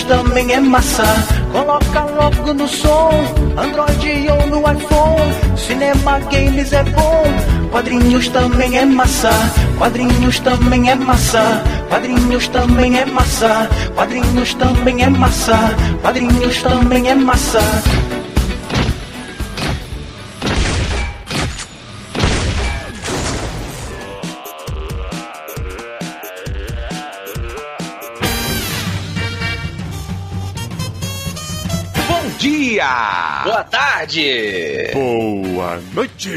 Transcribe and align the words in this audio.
quadrinhos 0.00 0.04
também 0.04 0.52
é 0.52 0.60
massa. 0.60 1.04
Coloca 1.52 2.00
logo 2.00 2.54
no 2.54 2.68
som, 2.68 3.10
Android 3.56 4.28
ou 4.28 4.46
no 4.46 4.60
iPhone. 4.60 5.56
Cinema, 5.56 6.18
games 6.30 6.72
é 6.72 6.82
bom, 6.84 7.24
quadrinhos 7.70 8.28
também 8.28 8.78
é 8.78 8.84
massa. 8.84 9.30
Quadrinhos 9.78 10.40
também 10.40 10.90
é 10.90 10.94
massa. 10.94 11.62
Quadrinhos 11.88 12.48
também 12.48 12.98
é 12.98 13.04
massa. 13.04 13.68
Quadrinhos 13.94 14.54
também 14.54 15.02
é 15.02 15.10
massa. 15.10 15.58
Quadrinhos 16.02 16.62
também 16.62 17.08
é 17.08 17.14
massa. 17.14 17.60
Dia! 32.80 33.42
Boa 33.44 33.64
tarde! 33.64 34.90
Boa 34.94 35.78
noite! 35.92 36.30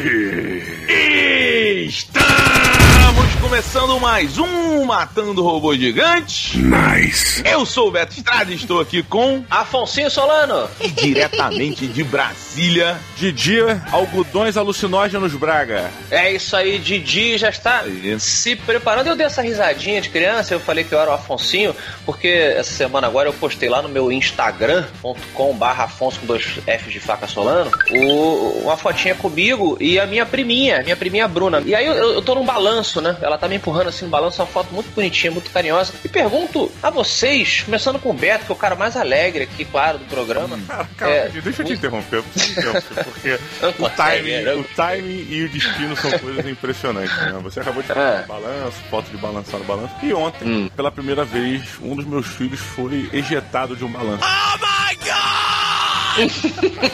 Estamos 3.16 3.36
começando 3.36 4.00
mais 4.00 4.39
um 4.39 4.86
Matando 4.86 5.44
Robô 5.44 5.75
Gigante. 5.75 6.58
Nice! 6.58 7.44
Eu 7.45 7.64
sou 7.64 7.89
o 7.89 7.92
Beto 7.92 8.14
Estrada 8.17 8.52
e 8.52 8.56
estou 8.56 8.80
aqui 8.81 9.03
com, 9.03 9.44
Afonsinho 9.52 10.09
Solano! 10.09 10.67
diretamente 10.95 11.86
de 11.86 12.03
Brasília, 12.03 12.97
Didi, 13.16 13.59
algodões 13.91 14.58
alucinógenos 14.58 15.36
Braga. 15.36 15.91
É 16.09 16.31
isso 16.34 16.56
aí, 16.56 16.80
Didi 16.80 17.38
já 17.38 17.50
está 17.50 17.86
Isso. 17.86 18.25
se 18.25 18.56
preparando. 18.56 19.08
Eu 19.08 19.16
dei 19.16 19.28
essa 19.28 19.44
risadinha 19.44 20.02
de 20.02 20.09
criança, 20.09 20.56
eu 20.56 20.59
falei 20.59 20.84
que 20.84 20.94
eu 20.94 21.00
era 21.00 21.11
o 21.11 21.14
Afonsinho, 21.14 21.75
porque 22.08 22.28
essa 22.28 22.72
semana 22.73 23.06
agora 23.06 23.30
eu 23.30 23.34
postei 23.34 23.69
lá 23.69 23.81
no 23.84 23.89
meu 23.89 24.11
instagram.com 24.11 25.53
barra 25.56 25.84
Afonso 25.84 26.19
com 26.19 26.25
dois 26.25 26.44
Fs 26.45 26.91
de 26.91 27.00
faca 27.00 27.28
Solano, 27.28 27.69
o- 27.91 28.62
uma 28.63 28.75
fotinha 28.78 29.13
comigo 29.13 29.78
e 29.80 30.00
a 30.00 30.07
minha 30.07 30.25
priminha, 30.25 30.81
minha 30.81 30.95
priminha 30.97 31.28
Bruna. 31.28 31.62
E 31.63 31.75
aí 31.75 31.85
eu, 31.85 31.94
eu 32.13 32.22
tô 32.22 32.34
num 32.35 32.44
balanço, 32.45 33.03
né? 33.03 33.18
Ela 33.22 33.38
tá 33.38 33.47
me 33.47 33.56
empurrando 33.56 33.90
assim 33.90 34.06
no 34.06 34.12
balanço, 34.12 34.41
uma 34.41 34.47
foto 34.47 34.74
muito 34.74 34.90
bonitinha, 34.96 35.31
muito 35.31 35.52
carinhosa. 35.52 35.94
E 36.03 36.09
pergunto 36.09 36.72
a 36.81 36.90
vocês, 36.90 37.62
começando 37.64 38.00
com 38.00 38.09
o 38.09 38.14
Beto, 38.14 38.46
que 38.46 38.52
é 38.52 38.56
o 38.56 38.58
cara 38.58 38.75
mais 38.75 38.96
alegre 38.97 39.44
aqui, 39.44 39.66
claro, 39.66 39.97
do 40.00 40.06
programa. 40.06 40.58
Cara, 40.68 40.88
calma, 40.97 41.13
É, 41.16 41.30
deixa 41.30 41.62
eu 41.62 41.66
te 41.66 41.74
interromper, 41.74 42.18
eu 42.18 42.24
preciso 42.24 42.62
porque 43.03 43.38
o 43.80 43.90
timing, 43.90 44.42
né? 44.44 44.53
o 44.53 44.63
timing 44.75 45.28
e 45.30 45.44
o 45.44 45.50
destino 45.50 45.96
são 45.97 46.12
coisas 46.19 46.46
impressionantes, 46.47 47.16
né? 47.18 47.40
Você 47.44 47.59
acabou 47.59 47.84
de 47.84 47.92
É. 47.92 47.94
falar 47.96 48.22
do 48.22 48.28
balanço, 48.28 48.78
foto 48.90 49.12
de 49.12 49.18
balançar 49.18 49.59
no 49.59 49.66
balanço, 49.66 49.94
e 50.02 50.13
ontem, 50.13 50.47
Hum. 50.47 50.69
pela 50.75 50.92
primeira 50.92 51.24
vez, 51.25 51.63
um 51.81 51.96
dos 51.96 52.06
meus 52.06 52.28
filhos 52.28 52.59
foi 52.59 53.09
ejetado 53.13 53.75
de 53.75 53.84
um 53.84 53.92
balanço. 53.92 54.24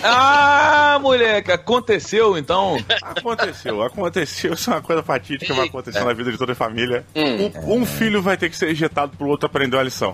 Ah, 0.03 0.97
moleque, 1.01 1.51
aconteceu 1.51 2.37
então. 2.37 2.77
Aconteceu, 3.01 3.81
aconteceu, 3.81 4.53
isso 4.53 4.69
é 4.69 4.73
uma 4.73 4.81
coisa 4.81 5.03
fatídica 5.03 5.45
que 5.45 5.53
vai 5.53 5.67
acontecer 5.67 6.03
na 6.03 6.13
vida 6.13 6.31
de 6.31 6.37
toda 6.37 6.53
a 6.53 6.55
família. 6.55 7.05
Hum. 7.15 7.51
Um, 7.65 7.81
um 7.81 7.85
filho 7.85 8.21
vai 8.21 8.37
ter 8.37 8.49
que 8.49 8.57
ser 8.57 8.69
ejetado 8.69 9.15
pro 9.17 9.27
outro 9.27 9.45
aprender 9.45 9.77
a 9.77 9.83
lição. 9.83 10.13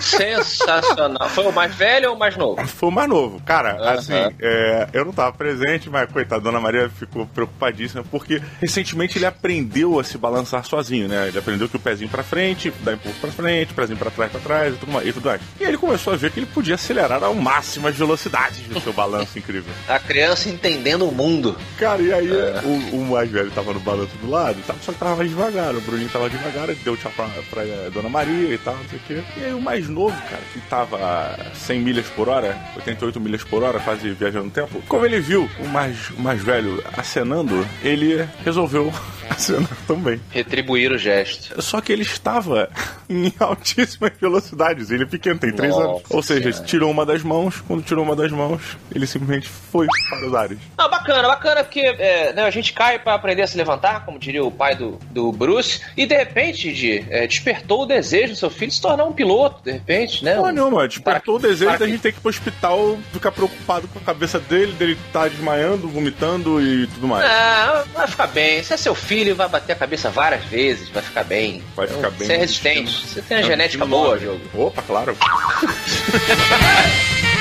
Sensacional. 0.00 1.28
Foi 1.30 1.46
o 1.46 1.52
mais 1.52 1.74
velho 1.74 2.10
ou 2.10 2.16
o 2.16 2.18
mais 2.18 2.36
novo? 2.36 2.66
Foi 2.66 2.88
o 2.88 2.92
mais 2.92 3.08
novo. 3.08 3.40
Cara, 3.44 3.76
Aham. 3.76 3.92
assim, 3.92 4.34
é, 4.40 4.88
eu 4.92 5.04
não 5.04 5.12
tava 5.12 5.32
presente, 5.32 5.90
mas 5.90 6.10
coitada, 6.10 6.40
a 6.40 6.44
dona 6.44 6.60
Maria 6.60 6.88
ficou 6.88 7.26
preocupadíssima, 7.26 8.04
porque 8.10 8.40
recentemente 8.60 9.18
ele 9.18 9.26
aprendeu 9.26 9.98
a 9.98 10.04
se 10.04 10.16
balançar 10.18 10.64
sozinho, 10.64 11.08
né? 11.08 11.28
Ele 11.28 11.38
aprendeu 11.38 11.68
que 11.68 11.76
o 11.76 11.80
pezinho 11.80 12.10
pra 12.10 12.22
frente, 12.22 12.72
dá 12.80 12.92
impulso 12.92 13.18
pra 13.20 13.30
frente, 13.30 13.74
pezinho 13.74 13.98
pra 13.98 14.10
trás, 14.10 14.30
pra 14.30 14.40
trás 14.40 14.74
e 14.74 14.76
tudo 14.76 14.92
mais. 14.92 15.06
E, 15.06 15.12
tudo 15.12 15.26
mais. 15.28 15.40
e 15.60 15.64
ele 15.64 15.78
começou 15.78 16.12
a 16.12 16.16
ver 16.16 16.30
que 16.30 16.40
ele 16.40 16.46
podia 16.46 16.74
acelerar 16.74 17.22
ao 17.22 17.34
máximo 17.34 17.88
as 17.88 17.96
velocidades 17.96 18.27
do 18.28 18.80
seu 18.80 18.92
balanço 18.92 19.38
incrível. 19.38 19.72
A 19.88 19.98
criança 19.98 20.48
entendendo 20.48 21.08
o 21.08 21.12
mundo. 21.12 21.56
Cara, 21.78 22.00
e 22.02 22.12
aí 22.12 22.28
o, 22.30 22.96
o 22.96 23.04
mais 23.06 23.30
velho 23.30 23.50
tava 23.50 23.72
no 23.72 23.80
balanço 23.80 24.16
do 24.18 24.30
lado, 24.30 24.58
tava, 24.66 24.78
só 24.82 24.92
que 24.92 24.98
tava 24.98 25.16
mais 25.16 25.28
devagar. 25.28 25.74
O 25.74 25.80
Bruninho 25.80 26.08
tava 26.08 26.28
devagar, 26.30 26.68
deu 26.74 26.96
tchau 26.96 27.12
pra, 27.14 27.28
pra 27.50 27.62
eh, 27.64 27.90
Dona 27.92 28.08
Maria 28.08 28.54
e 28.54 28.58
tal, 28.58 28.76
não 28.76 28.84
sei 28.88 28.98
o 28.98 29.02
quê. 29.06 29.22
E 29.36 29.44
aí 29.44 29.52
o 29.52 29.60
mais 29.60 29.88
novo, 29.88 30.16
cara, 30.22 30.42
que 30.52 30.60
tava 30.62 30.96
a 30.96 31.54
100 31.54 31.80
milhas 31.80 32.06
por 32.08 32.28
hora, 32.28 32.56
88 32.76 33.20
milhas 33.20 33.44
por 33.44 33.62
hora, 33.62 33.80
quase 33.80 34.10
viajando 34.10 34.46
no 34.46 34.50
tempo, 34.50 34.82
como 34.88 35.04
ele 35.04 35.20
viu 35.20 35.48
o 35.58 35.68
mais, 35.68 36.10
o 36.10 36.20
mais 36.20 36.42
velho 36.42 36.82
acenando, 36.96 37.66
ele 37.82 38.28
resolveu 38.44 38.92
acenar 39.28 39.76
também. 39.86 40.20
Retribuir 40.30 40.92
o 40.92 40.98
gesto. 40.98 41.60
Só 41.62 41.80
que 41.80 41.92
ele 41.92 42.02
estava 42.02 42.68
em 43.08 43.32
altíssimas 43.38 44.12
velocidades. 44.20 44.90
Ele 44.90 45.04
é 45.04 45.06
pequeno, 45.06 45.38
tem 45.38 45.52
3 45.52 45.72
Nossa 45.72 45.84
anos. 45.88 46.02
Ou 46.10 46.22
seja, 46.22 46.50
Senhora. 46.52 46.66
tirou 46.66 46.90
uma 46.90 47.06
das 47.06 47.22
mãos, 47.22 47.60
quando 47.66 47.82
tirou 47.82 48.04
uma 48.04 48.16
das 48.18 48.30
mãos, 48.30 48.76
ele 48.94 49.06
simplesmente 49.06 49.48
foi 49.48 49.86
para 50.08 50.26
os 50.26 50.34
ares. 50.34 50.58
Ah, 50.76 50.88
bacana, 50.88 51.28
bacana, 51.28 51.64
porque 51.64 51.80
é, 51.80 52.32
né, 52.32 52.42
a 52.42 52.50
gente 52.50 52.72
cai 52.72 52.98
pra 52.98 53.14
aprender 53.14 53.42
a 53.42 53.46
se 53.46 53.56
levantar, 53.56 54.04
como 54.04 54.18
diria 54.18 54.44
o 54.44 54.50
pai 54.50 54.74
do, 54.74 54.98
do 55.10 55.32
Bruce, 55.32 55.80
e 55.96 56.06
de 56.06 56.16
repente, 56.16 56.72
de, 56.72 57.04
é, 57.08 57.26
despertou 57.26 57.82
o 57.82 57.86
desejo 57.86 58.32
do 58.32 58.36
seu 58.36 58.50
filho 58.50 58.68
de 58.68 58.74
se 58.74 58.82
tornar 58.82 59.04
um 59.04 59.12
piloto, 59.12 59.62
de 59.64 59.72
repente, 59.72 60.24
né? 60.24 60.36
Não, 60.36 60.52
não, 60.52 60.70
mano. 60.70 60.88
Despertou 60.88 61.36
o 61.36 61.38
desejo 61.38 61.70
para 61.70 61.78
da 61.78 61.86
gente 61.86 62.00
ter 62.00 62.12
que 62.12 62.18
ir 62.18 62.20
pro 62.20 62.30
hospital, 62.30 62.98
ficar 63.12 63.32
preocupado 63.32 63.88
com 63.88 63.98
a 63.98 64.02
cabeça 64.02 64.38
dele, 64.38 64.72
dele 64.72 64.98
tá 65.12 65.28
desmaiando, 65.28 65.88
vomitando 65.88 66.60
e 66.60 66.86
tudo 66.88 67.06
mais. 67.06 67.24
Ah, 67.24 67.84
vai 67.94 68.06
ficar 68.06 68.26
bem. 68.26 68.62
Se 68.62 68.74
é 68.74 68.76
seu 68.76 68.94
filho, 68.94 69.36
vai 69.36 69.48
bater 69.48 69.72
a 69.72 69.76
cabeça 69.76 70.10
várias 70.10 70.44
vezes, 70.44 70.88
vai 70.88 71.02
ficar 71.02 71.24
bem. 71.24 71.62
Vai 71.76 71.86
ficar 71.86 72.10
bem. 72.10 72.26
Você 72.26 72.32
é 72.32 72.38
resistente. 72.38 73.06
Você 73.06 73.22
tem 73.22 73.38
a 73.38 73.42
genética 73.42 73.84
boa, 73.84 74.18
jogo. 74.18 74.40
Opa, 74.54 74.82
claro. 74.82 75.16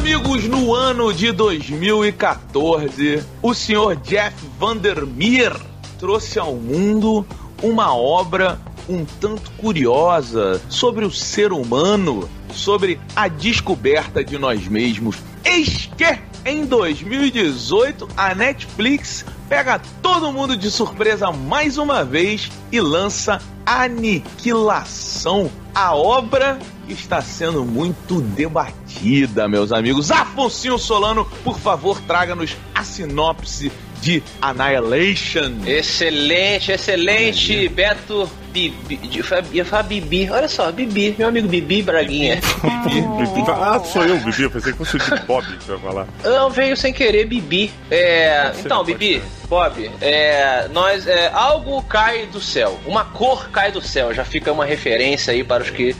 amigos, 0.00 0.44
no 0.44 0.74
ano 0.74 1.12
de 1.12 1.30
2014, 1.30 3.22
o 3.42 3.52
senhor 3.52 3.96
Jeff 3.96 4.34
Vandermeer 4.58 5.54
trouxe 5.98 6.38
ao 6.38 6.54
mundo 6.54 7.26
uma 7.62 7.94
obra 7.94 8.58
um 8.88 9.04
tanto 9.04 9.50
curiosa 9.58 10.58
sobre 10.70 11.04
o 11.04 11.10
ser 11.10 11.52
humano, 11.52 12.26
sobre 12.50 12.98
a 13.14 13.28
descoberta 13.28 14.24
de 14.24 14.38
nós 14.38 14.66
mesmos. 14.66 15.16
Eis 15.44 15.90
que, 15.98 16.18
em 16.46 16.64
2018, 16.64 18.08
a 18.16 18.34
Netflix 18.34 19.26
pega 19.50 19.78
todo 20.00 20.32
mundo 20.32 20.56
de 20.56 20.70
surpresa 20.70 21.30
mais 21.30 21.76
uma 21.76 22.06
vez 22.06 22.50
e 22.72 22.80
lança 22.80 23.38
Aniquilação, 23.66 25.50
a 25.74 25.94
obra 25.94 26.58
está 26.92 27.20
sendo 27.20 27.64
muito 27.64 28.20
debatida, 28.20 29.48
meus 29.48 29.72
amigos. 29.72 30.10
Afonso 30.10 30.78
Solano, 30.78 31.24
por 31.44 31.58
favor, 31.58 32.00
traga-nos 32.02 32.56
a 32.74 32.82
sinopse 32.84 33.70
de 34.00 34.22
Annihilation. 34.40 35.52
Excelente, 35.66 36.72
excelente, 36.72 37.68
Beto 37.68 38.30
Bibi. 38.50 38.98
Eu 39.14 39.22
fa- 39.22 39.42
ia 39.52 39.64
falar 39.64 39.82
Bibi. 39.82 40.30
Olha 40.30 40.48
só, 40.48 40.72
Bibi, 40.72 41.14
meu 41.18 41.28
amigo 41.28 41.46
Bibi 41.46 41.82
Braguinha. 41.82 42.40
ah, 43.62 43.78
sou 43.80 44.02
eu, 44.04 44.16
Bibi. 44.18 44.42
Eu 44.42 44.50
pensei 44.50 44.72
que 44.72 44.78
fosse 44.78 44.96
o 44.96 44.98
de 44.98 45.22
Bob 45.26 45.44
que 45.44 45.64
você 45.64 45.72
ia 45.72 45.78
falar. 45.78 46.06
Não, 46.24 46.50
veio 46.50 46.76
sem 46.76 46.92
querer 46.92 47.26
Bibi. 47.26 47.70
É, 47.90 48.52
então, 48.58 48.82
Bibi, 48.82 49.22
Bob, 49.48 49.90
é, 50.00 50.68
nós, 50.72 51.06
é, 51.06 51.30
algo 51.32 51.82
cai 51.82 52.26
do 52.26 52.40
céu. 52.40 52.80
Uma 52.86 53.04
cor 53.04 53.50
cai 53.50 53.70
do 53.70 53.82
céu. 53.82 54.14
Já 54.14 54.24
fica 54.24 54.50
uma 54.50 54.64
referência 54.64 55.32
aí 55.32 55.44
para 55.44 55.62
os 55.62 55.70
que 55.70 55.94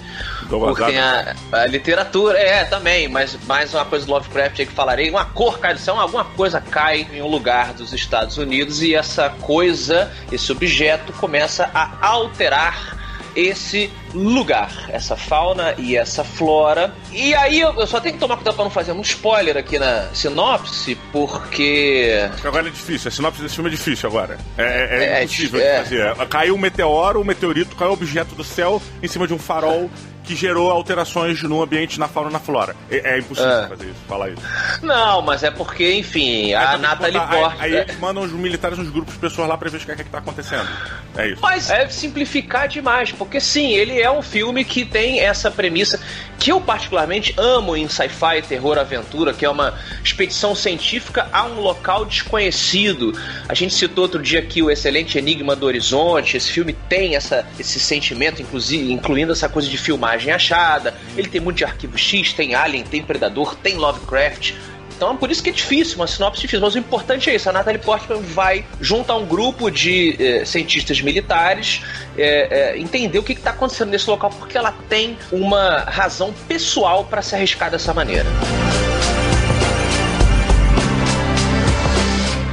Douglas 0.50 0.76
Porque 0.76 0.97
Adams. 0.97 1.37
a, 1.52 1.56
a 1.58 1.67
literatura, 1.67 2.38
é, 2.38 2.64
também, 2.64 3.08
mas 3.08 3.38
mais 3.47 3.73
uma 3.73 3.85
coisa 3.85 4.05
do 4.05 4.12
Lovecraft 4.12 4.61
aí 4.61 4.67
que 4.67 4.73
falarei, 4.73 5.08
uma 5.08 5.25
cor 5.25 5.58
cai 5.58 5.73
do 5.73 5.81
céu, 5.81 5.99
alguma 5.99 6.25
coisa 6.25 6.61
cai 6.61 7.06
em 7.12 7.23
um 7.23 7.29
lugar 7.29 7.73
dos 7.73 7.93
Estados 7.93 8.37
Unidos 8.37 8.82
e 8.82 8.94
essa 8.94 9.31
coisa, 9.31 10.11
esse 10.31 10.50
objeto 10.50 11.12
começa 11.14 11.70
a 11.73 11.97
alterar 12.06 12.99
esse 13.35 13.91
lugar, 14.12 14.88
essa 14.88 15.17
fauna 15.17 15.75
e 15.79 15.97
essa 15.97 16.25
flora. 16.25 16.93
E 17.12 17.32
aí 17.35 17.61
eu, 17.61 17.73
eu 17.75 17.87
só 17.87 18.00
tenho 18.00 18.14
que 18.14 18.20
tomar 18.20 18.35
cuidado 18.35 18.55
pra 18.56 18.64
não 18.64 18.70
fazer 18.70 18.91
um 18.91 19.00
spoiler 19.02 19.56
aqui 19.56 19.79
na 19.79 20.08
sinopse, 20.12 20.97
porque 21.12 22.29
Porque 22.32 22.47
Agora 22.49 22.69
é 22.69 22.70
difícil, 22.70 23.08
a 23.08 23.11
sinopse 23.12 23.41
desse 23.41 23.55
filme 23.55 23.70
é 23.70 23.73
difícil 23.73 24.08
agora. 24.08 24.37
É, 24.58 24.62
é, 24.62 25.20
É, 25.20 25.25
impossível 25.25 25.61
é. 25.61 25.82
de 25.82 25.85
fazer. 25.85 26.29
Caiu 26.29 26.55
um 26.55 26.58
meteoro, 26.58 27.20
um 27.20 27.25
meteorito, 27.25 27.76
caiu 27.76 27.91
um 27.91 27.94
objeto 27.94 28.35
do 28.35 28.43
céu 28.43 28.82
em 29.02 29.06
cima 29.06 29.26
de 29.26 29.35
um 29.35 29.38
farol 29.38 29.88
que 30.31 30.37
gerou 30.37 30.71
alterações 30.71 31.43
no 31.43 31.61
ambiente, 31.61 31.99
na 31.99 32.06
fauna 32.06 32.31
na 32.31 32.38
flora. 32.38 32.77
É, 32.88 33.15
é 33.17 33.19
impossível 33.19 33.50
É. 33.50 33.67
fazer 33.69 33.87
isso, 33.87 33.97
falar 34.09 34.31
isso. 34.31 34.41
não, 34.82 35.23
mas 35.23 35.43
é 35.43 35.50
porque, 35.50 35.94
enfim, 35.94 36.53
a 36.55 36.79
Natalie 36.79 37.19
botar- 37.19 37.32
aí- 37.35 37.41
Portman. 37.41 37.79
Aí, 37.81 37.97
mandam 38.00 38.23
os 38.23 38.31
militares 38.32 38.79
nos 38.79 38.91
grupos 38.91 39.15
de 39.15 39.21
pessoas 39.21 39.49
lá 39.49 39.59
pra 39.59 39.69
ver 39.69 39.77
o 39.79 39.81
que 39.81 39.91
é 39.91 39.97
que 39.97 40.05
tá 40.05 40.19
acontecendo. 40.19 40.69
É 41.17 41.29
isso. 41.31 41.41
Mas 41.43 41.69
é 41.71 41.88
simplificar 41.88 42.69
demais, 42.69 43.11
porque 43.11 43.41
sim, 43.41 43.73
ele 43.73 44.00
é 44.00 44.11
um 44.11 44.23
filme 44.23 44.65
que 44.65 44.85
tem 44.85 45.21
essa 45.21 45.50
premissa 45.50 45.99
que 46.38 46.50
eu 46.53 46.61
particularmente 46.61 47.35
amo 47.37 47.76
em 47.76 47.87
sci-fi, 47.88 48.41
terror, 48.49 48.79
aventura, 48.79 49.33
que 49.35 49.44
é 49.44 49.50
uma 49.50 49.75
expedição 50.03 50.55
científica 50.55 51.29
a 51.33 51.44
um 51.44 51.61
local 51.61 52.05
desconhecido. 52.06 53.12
A 53.49 53.55
gente 53.55 53.75
citou 53.75 54.03
outro 54.05 54.23
dia 54.23 54.38
aqui 54.38 54.62
o 54.62 54.71
excelente 54.71 55.19
Enigma 55.19 55.55
do 55.55 55.67
Horizonte. 55.67 56.37
Esse 56.37 56.50
filme 56.50 56.73
tem 56.88 57.15
essa, 57.17 57.47
esse 57.59 57.79
sentimento, 57.79 58.41
inclusive, 58.41 58.91
incluindo 58.93 59.33
essa 59.33 59.49
coisa 59.49 59.69
de 59.69 59.76
filmagem 59.76 60.20
achada. 60.29 60.95
Ele 61.17 61.29
tem 61.29 61.41
muito 61.41 61.59
de 61.59 61.65
arquivo 61.65 61.97
X, 61.97 62.33
tem 62.33 62.55
Alien, 62.55 62.83
tem 62.83 63.01
Predador, 63.03 63.55
tem 63.55 63.77
Lovecraft. 63.77 64.55
Então, 65.01 65.17
por 65.17 65.31
isso 65.31 65.43
que 65.43 65.49
é 65.49 65.53
difícil, 65.53 65.97
uma 65.97 66.07
sinopse 66.07 66.43
difícil. 66.43 66.61
Mas 66.61 66.75
o 66.75 66.79
importante 66.79 67.31
é 67.31 67.35
isso: 67.35 67.49
a 67.49 67.53
Natalie 67.53 67.81
Portman 67.81 68.21
vai 68.21 68.67
junto 68.83 69.11
a 69.11 69.17
um 69.17 69.25
grupo 69.25 69.71
de 69.71 70.15
eh, 70.19 70.45
cientistas 70.45 71.01
militares 71.01 71.81
eh, 72.19 72.49
eh, 72.51 72.79
entender 72.79 73.19
o 73.19 73.23
que 73.23 73.33
está 73.33 73.49
acontecendo 73.49 73.89
nesse 73.89 74.11
local, 74.11 74.29
porque 74.29 74.59
ela 74.59 74.75
tem 74.91 75.17
uma 75.33 75.85
razão 75.89 76.35
pessoal 76.47 77.07
para 77.07 77.23
se 77.23 77.35
arriscar 77.35 77.71
dessa 77.71 77.95
maneira. 77.95 78.27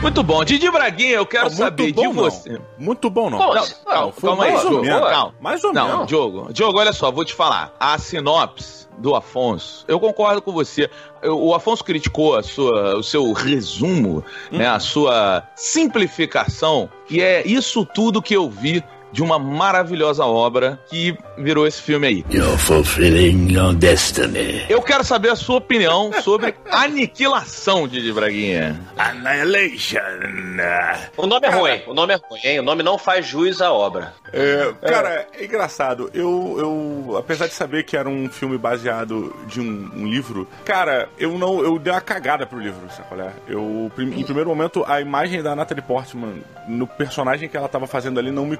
Muito 0.02 0.24
bom. 0.24 0.44
Didi 0.44 0.70
Braguinha, 0.72 1.16
eu 1.16 1.26
quero 1.26 1.46
Não, 1.46 1.52
saber 1.52 1.92
de 1.92 2.04
não. 2.04 2.14
você. 2.14 2.60
Muito 2.78 3.10
bom, 3.10 3.30
não. 3.30 3.40
Não, 3.40 3.54
calma, 3.54 3.68
não, 3.88 4.12
calma 4.12 4.46
aí, 4.46 4.52
mais 4.54 4.64
ou 4.66 4.82
Diogo. 4.82 5.06
menos. 5.06 5.32
Mais 5.42 5.64
ou 5.64 5.74
Não, 5.74 5.88
menos. 5.88 6.08
Diogo, 6.08 6.54
Diogo, 6.54 6.80
olha 6.80 6.94
só, 6.94 7.12
vou 7.12 7.26
te 7.26 7.34
falar. 7.34 7.74
A 7.80 7.98
sinopse 7.98 8.88
do 9.00 9.16
Afonso, 9.16 9.86
eu 9.88 10.00
concordo 10.00 10.42
com 10.42 10.52
você. 10.52 10.90
O 11.24 11.54
Afonso 11.54 11.84
criticou 11.84 12.36
a 12.38 12.44
sua, 12.44 12.96
o 12.96 13.04
seu 13.04 13.32
resumo, 13.34 14.24
né, 14.52 14.68
a 14.68 14.80
sua 14.80 15.44
simplificação, 15.56 16.90
e 17.10 17.22
é 17.22 17.46
isso 17.46 17.86
tudo 17.86 18.22
que 18.22 18.36
eu 18.36 18.50
vi 18.50 18.84
de 19.12 19.24
uma 19.24 19.40
maravilhosa 19.40 20.26
obra 20.26 20.80
que 20.90 21.18
virou 21.38 21.68
esse 21.68 21.82
filme 21.82 22.08
aí. 22.08 22.26
You're 22.32 22.58
fulfilling 22.58 23.52
your 23.52 23.74
destiny. 23.74 24.66
Eu 24.70 24.82
quero 24.82 25.04
saber 25.04 25.30
a 25.32 25.36
sua 25.36 25.58
opinião 25.58 26.12
sobre 26.22 26.56
Aniquilação, 26.72 27.88
Didi 27.88 28.12
Braguinha. 28.12 28.80
Annihilation. 28.98 30.00
O 31.16 31.26
nome 31.26 31.48
é 31.48 31.50
ruim, 31.50 31.82
o 31.88 31.94
nome 31.94 32.14
é 32.14 32.18
ruim, 32.18 32.40
hein? 32.44 32.60
O 32.60 32.64
nome 32.64 32.84
não 32.84 32.98
faz 32.98 33.26
jus 33.26 33.62
à 33.62 33.72
obra. 33.72 34.14
É, 34.34 34.74
cara, 34.88 35.28
é 35.34 35.46
engraçado. 35.46 36.10
Eu, 36.14 36.56
eu, 36.58 37.18
apesar 37.18 37.48
de 37.48 37.54
saber 37.54 37.84
que 37.84 37.96
era 37.96 38.10
um 38.10 38.30
filme 38.30 38.58
baseado 38.58 39.36
de 39.48 39.62
um, 39.62 39.92
um 39.96 40.08
livro, 40.08 40.48
cara, 40.66 41.10
eu 41.18 41.38
não, 41.38 41.62
eu 41.62 41.80
dei 41.80 41.94
uma 41.94 42.02
cagada 42.02 42.46
pro 42.46 42.60
livro, 42.60 42.82
sabe 42.90 43.08
qual 43.08 43.22
é? 43.22 43.32
Eu, 43.48 43.92
em 43.98 44.24
primeiro 44.24 44.50
momento, 44.50 44.84
a 44.88 45.00
imagem 45.00 45.42
da 45.42 45.56
Natalie 45.56 45.84
Portman 45.84 46.42
no 46.68 46.86
personagem 46.86 47.48
que 47.48 47.56
ela 47.56 47.68
tava 47.68 47.88
fazendo 47.88 48.20
ali 48.20 48.32
não 48.32 48.46
me 48.46 48.58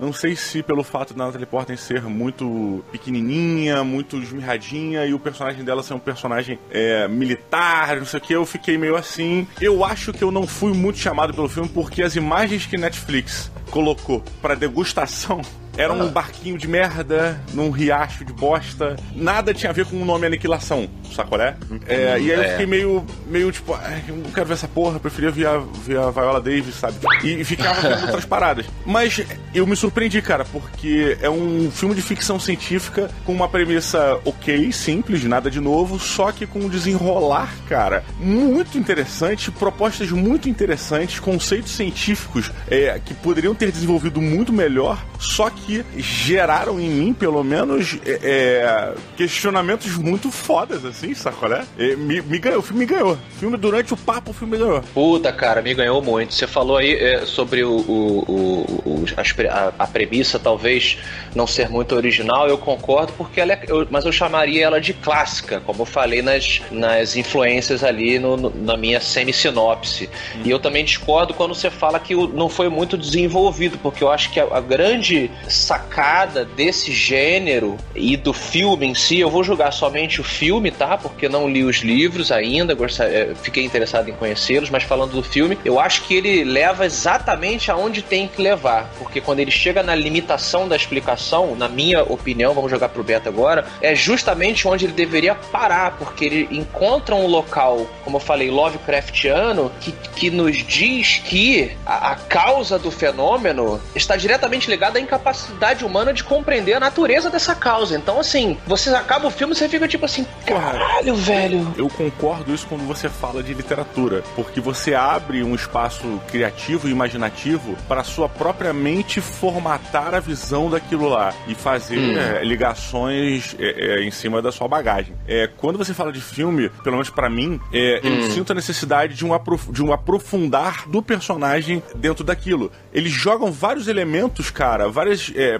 Não 0.00 0.12
sei 0.12 0.36
se 0.36 0.62
pelo 0.62 0.82
fato 0.82 1.14
da 1.14 1.26
Natalie 1.26 1.46
Portman 1.46 1.76
ser 1.76 2.02
muito 2.02 2.84
pequenininha, 2.90 3.84
muito 3.84 4.16
esmirradinha 4.16 5.04
e 5.06 5.14
o 5.14 5.18
personagem 5.18 5.64
dela 5.64 5.82
ser 5.82 5.94
um 5.94 5.98
personagem 5.98 6.58
é, 6.70 7.06
militar, 7.08 7.96
não 7.96 8.06
sei 8.06 8.18
o 8.18 8.22
que, 8.22 8.32
eu 8.32 8.46
fiquei 8.46 8.76
meio 8.76 8.96
assim. 8.96 9.46
Eu 9.60 9.84
acho 9.84 10.12
que 10.12 10.22
eu 10.22 10.30
não 10.30 10.46
fui 10.46 10.72
muito 10.72 10.98
chamado 10.98 11.34
pelo 11.34 11.48
filme 11.48 11.68
porque 11.68 12.02
as 12.02 12.16
imagens 12.16 12.66
que 12.66 12.76
Netflix 12.76 13.50
colocou 13.70 14.22
pra 14.40 14.54
degustação 14.54 15.40
era 15.76 15.92
um 15.92 16.08
barquinho 16.08 16.58
de 16.58 16.68
merda 16.68 17.40
num 17.52 17.70
riacho 17.70 18.24
de 18.24 18.32
bosta. 18.32 18.96
Nada 19.14 19.54
tinha 19.54 19.70
a 19.70 19.72
ver 19.72 19.86
com 19.86 20.00
o 20.00 20.04
nome 20.04 20.26
Aniquilação, 20.26 20.88
sacolé? 21.14 21.56
É, 21.86 22.04
e 22.04 22.08
aí 22.12 22.28
eu 22.30 22.42
É. 22.42 22.48
fiquei 22.50 22.66
meio, 22.66 23.04
meio 23.26 23.50
tipo, 23.52 23.74
"Ai, 23.74 24.02
eu 24.08 24.16
não 24.16 24.30
quero 24.30 24.46
ver 24.46 24.54
essa 24.54 24.68
porra, 24.68 24.96
eu 24.96 25.00
preferia 25.00 25.30
ver 25.30 25.46
a, 25.46 25.58
ver 25.58 25.98
a 25.98 26.10
Viola 26.10 26.40
Davis, 26.40 26.74
sabe? 26.74 26.96
E, 27.24 27.40
e 27.40 27.44
ficava 27.44 27.80
vendo 27.80 28.02
outras 28.06 28.24
paradas. 28.24 28.66
Mas 28.84 29.22
eu 29.54 29.66
me 29.66 29.76
surpreendi, 29.76 30.20
cara, 30.22 30.44
porque 30.44 31.16
é 31.20 31.30
um 31.30 31.70
filme 31.70 31.94
de 31.94 32.02
ficção 32.02 32.38
científica 32.38 33.10
com 33.24 33.32
uma 33.32 33.48
premissa 33.48 34.18
ok, 34.24 34.70
simples, 34.72 35.24
nada 35.24 35.50
de 35.50 35.60
novo, 35.60 35.98
só 35.98 36.32
que 36.32 36.46
com 36.46 36.60
um 36.60 36.68
desenrolar, 36.68 37.52
cara, 37.68 38.04
muito 38.18 38.76
interessante, 38.78 39.50
propostas 39.50 40.10
muito 40.10 40.48
interessantes, 40.48 41.18
conceitos 41.20 41.72
científicos 41.72 42.50
é, 42.70 43.00
que 43.04 43.14
poderiam 43.14 43.54
ter 43.54 43.70
desenvolvido 43.72 44.20
muito 44.20 44.52
melhor, 44.52 45.02
só 45.18 45.48
que 45.50 45.61
geraram 45.96 46.78
em 46.80 46.88
mim, 46.88 47.12
pelo 47.12 47.42
menos, 47.42 47.96
é, 48.04 48.18
é, 48.22 48.94
questionamentos 49.16 49.96
muito 49.96 50.30
fodas, 50.30 50.84
assim, 50.84 51.14
sacolé? 51.14 51.64
É, 51.78 51.96
me, 51.96 52.20
me 52.22 52.38
ganhou, 52.38 52.58
o 52.60 52.62
filme 52.62 52.80
me 52.80 52.86
ganhou. 52.86 53.12
O 53.12 53.38
filme, 53.38 53.56
durante 53.56 53.92
o 53.94 53.96
papo, 53.96 54.30
o 54.30 54.34
filme 54.34 54.56
me 54.56 54.64
ganhou. 54.64 54.82
Puta, 54.94 55.32
cara, 55.32 55.62
me 55.62 55.72
ganhou 55.74 56.02
muito. 56.02 56.34
Você 56.34 56.46
falou 56.46 56.76
aí 56.76 56.94
é, 56.94 57.24
sobre 57.26 57.64
o, 57.64 57.72
o- 57.76 58.72
o- 58.84 59.04
a, 59.50 59.72
a 59.78 59.86
premissa 59.86 60.38
talvez 60.38 60.98
não 61.34 61.46
ser 61.46 61.68
muito 61.68 61.94
original, 61.94 62.48
eu 62.48 62.58
concordo, 62.58 63.12
porque 63.16 63.40
ela 63.40 63.52
é, 63.52 63.64
eu- 63.68 63.86
mas 63.90 64.04
eu 64.04 64.12
chamaria 64.12 64.64
ela 64.66 64.80
de 64.80 64.92
clássica, 64.92 65.60
como 65.64 65.82
eu 65.82 65.86
falei 65.86 66.22
nas, 66.22 66.60
nas 66.70 67.16
influências 67.16 67.82
ali 67.84 68.18
no- 68.18 68.36
no- 68.36 68.52
na 68.54 68.76
minha 68.76 69.00
semi-sinopse. 69.00 70.08
E 70.44 70.50
eu 70.50 70.58
também 70.58 70.84
discordo 70.84 71.34
quando 71.34 71.54
você 71.54 71.70
fala 71.70 71.98
que 71.98 72.14
o- 72.14 72.28
não 72.28 72.48
foi 72.48 72.68
muito 72.68 72.96
desenvolvido, 72.96 73.78
porque 73.78 74.02
eu 74.04 74.10
acho 74.10 74.30
que 74.30 74.40
a, 74.40 74.44
a 74.52 74.60
grande 74.60 75.30
sacada 75.52 76.44
desse 76.44 76.92
gênero 76.92 77.76
e 77.94 78.16
do 78.16 78.32
filme 78.32 78.86
em 78.86 78.94
si, 78.94 79.20
eu 79.20 79.30
vou 79.30 79.44
julgar 79.44 79.72
somente 79.72 80.20
o 80.20 80.24
filme, 80.24 80.70
tá? 80.70 80.96
Porque 80.96 81.28
não 81.28 81.48
li 81.48 81.62
os 81.62 81.78
livros 81.78 82.32
ainda, 82.32 82.76
eh, 83.00 83.32
fiquei 83.42 83.64
interessado 83.64 84.08
em 84.08 84.14
conhecê-los, 84.14 84.70
mas 84.70 84.82
falando 84.82 85.12
do 85.12 85.22
filme, 85.22 85.58
eu 85.64 85.78
acho 85.78 86.02
que 86.02 86.14
ele 86.14 86.44
leva 86.44 86.86
exatamente 86.86 87.70
aonde 87.70 88.02
tem 88.02 88.26
que 88.26 88.40
levar, 88.40 88.90
porque 88.98 89.20
quando 89.20 89.40
ele 89.40 89.50
chega 89.50 89.82
na 89.82 89.94
limitação 89.94 90.66
da 90.66 90.76
explicação, 90.76 91.54
na 91.54 91.68
minha 91.68 92.02
opinião, 92.02 92.54
vamos 92.54 92.70
jogar 92.70 92.88
pro 92.88 93.04
Beto 93.04 93.28
agora, 93.28 93.66
é 93.80 93.94
justamente 93.94 94.66
onde 94.66 94.86
ele 94.86 94.92
deveria 94.92 95.34
parar, 95.34 95.96
porque 95.98 96.24
ele 96.24 96.48
encontra 96.50 97.14
um 97.14 97.26
local, 97.26 97.86
como 98.04 98.16
eu 98.16 98.20
falei, 98.20 98.50
Lovecraftiano, 98.50 99.70
que, 99.80 99.92
que 100.16 100.30
nos 100.30 100.56
diz 100.58 101.20
que 101.24 101.72
a, 101.84 102.12
a 102.12 102.16
causa 102.16 102.78
do 102.78 102.90
fenômeno 102.90 103.80
está 103.94 104.16
diretamente 104.16 104.70
ligada 104.70 104.98
à 104.98 105.02
incapacidade 105.02 105.41
humana 105.84 106.12
de 106.12 106.22
compreender 106.24 106.74
a 106.74 106.80
natureza 106.80 107.30
dessa 107.30 107.54
causa. 107.54 107.96
Então, 107.96 108.18
assim, 108.20 108.58
você 108.66 108.90
acaba 108.90 109.26
o 109.26 109.30
filme 109.30 109.54
e 109.54 109.56
você 109.56 109.68
fica 109.68 109.88
tipo 109.88 110.04
assim, 110.04 110.26
caralho, 110.46 111.14
velho. 111.14 111.74
Eu 111.76 111.88
concordo 111.88 112.52
isso 112.54 112.66
quando 112.66 112.86
você 112.86 113.08
fala 113.08 113.42
de 113.42 113.54
literatura, 113.54 114.22
porque 114.34 114.60
você 114.60 114.94
abre 114.94 115.42
um 115.42 115.54
espaço 115.54 116.20
criativo 116.30 116.88
e 116.88 116.90
imaginativo 116.90 117.76
para 117.88 118.04
sua 118.04 118.28
própria 118.28 118.72
mente 118.72 119.20
formatar 119.20 120.14
a 120.14 120.20
visão 120.20 120.70
daquilo 120.70 121.08
lá 121.08 121.32
e 121.48 121.54
fazer 121.54 122.16
é, 122.18 122.44
ligações 122.44 123.56
é, 123.58 123.98
é, 124.00 124.04
em 124.04 124.10
cima 124.10 124.42
da 124.42 124.52
sua 124.52 124.68
bagagem. 124.68 125.14
É, 125.26 125.48
quando 125.56 125.78
você 125.78 125.94
fala 125.94 126.12
de 126.12 126.20
filme, 126.20 126.68
pelo 126.82 126.96
menos 126.96 127.10
para 127.10 127.28
mim, 127.30 127.60
é, 127.72 128.00
eu 128.02 128.30
sinto 128.30 128.52
a 128.52 128.54
necessidade 128.54 129.14
de 129.14 129.24
um, 129.24 129.32
aprof- 129.32 129.70
de 129.70 129.82
um 129.82 129.92
aprofundar 129.92 130.88
do 130.88 131.02
personagem 131.02 131.82
dentro 131.96 132.24
daquilo. 132.24 132.70
Eles 132.92 133.12
jogam 133.12 133.50
vários 133.50 133.88
elementos, 133.88 134.50
cara, 134.50 134.88
várias 134.88 135.31
é, 135.36 135.58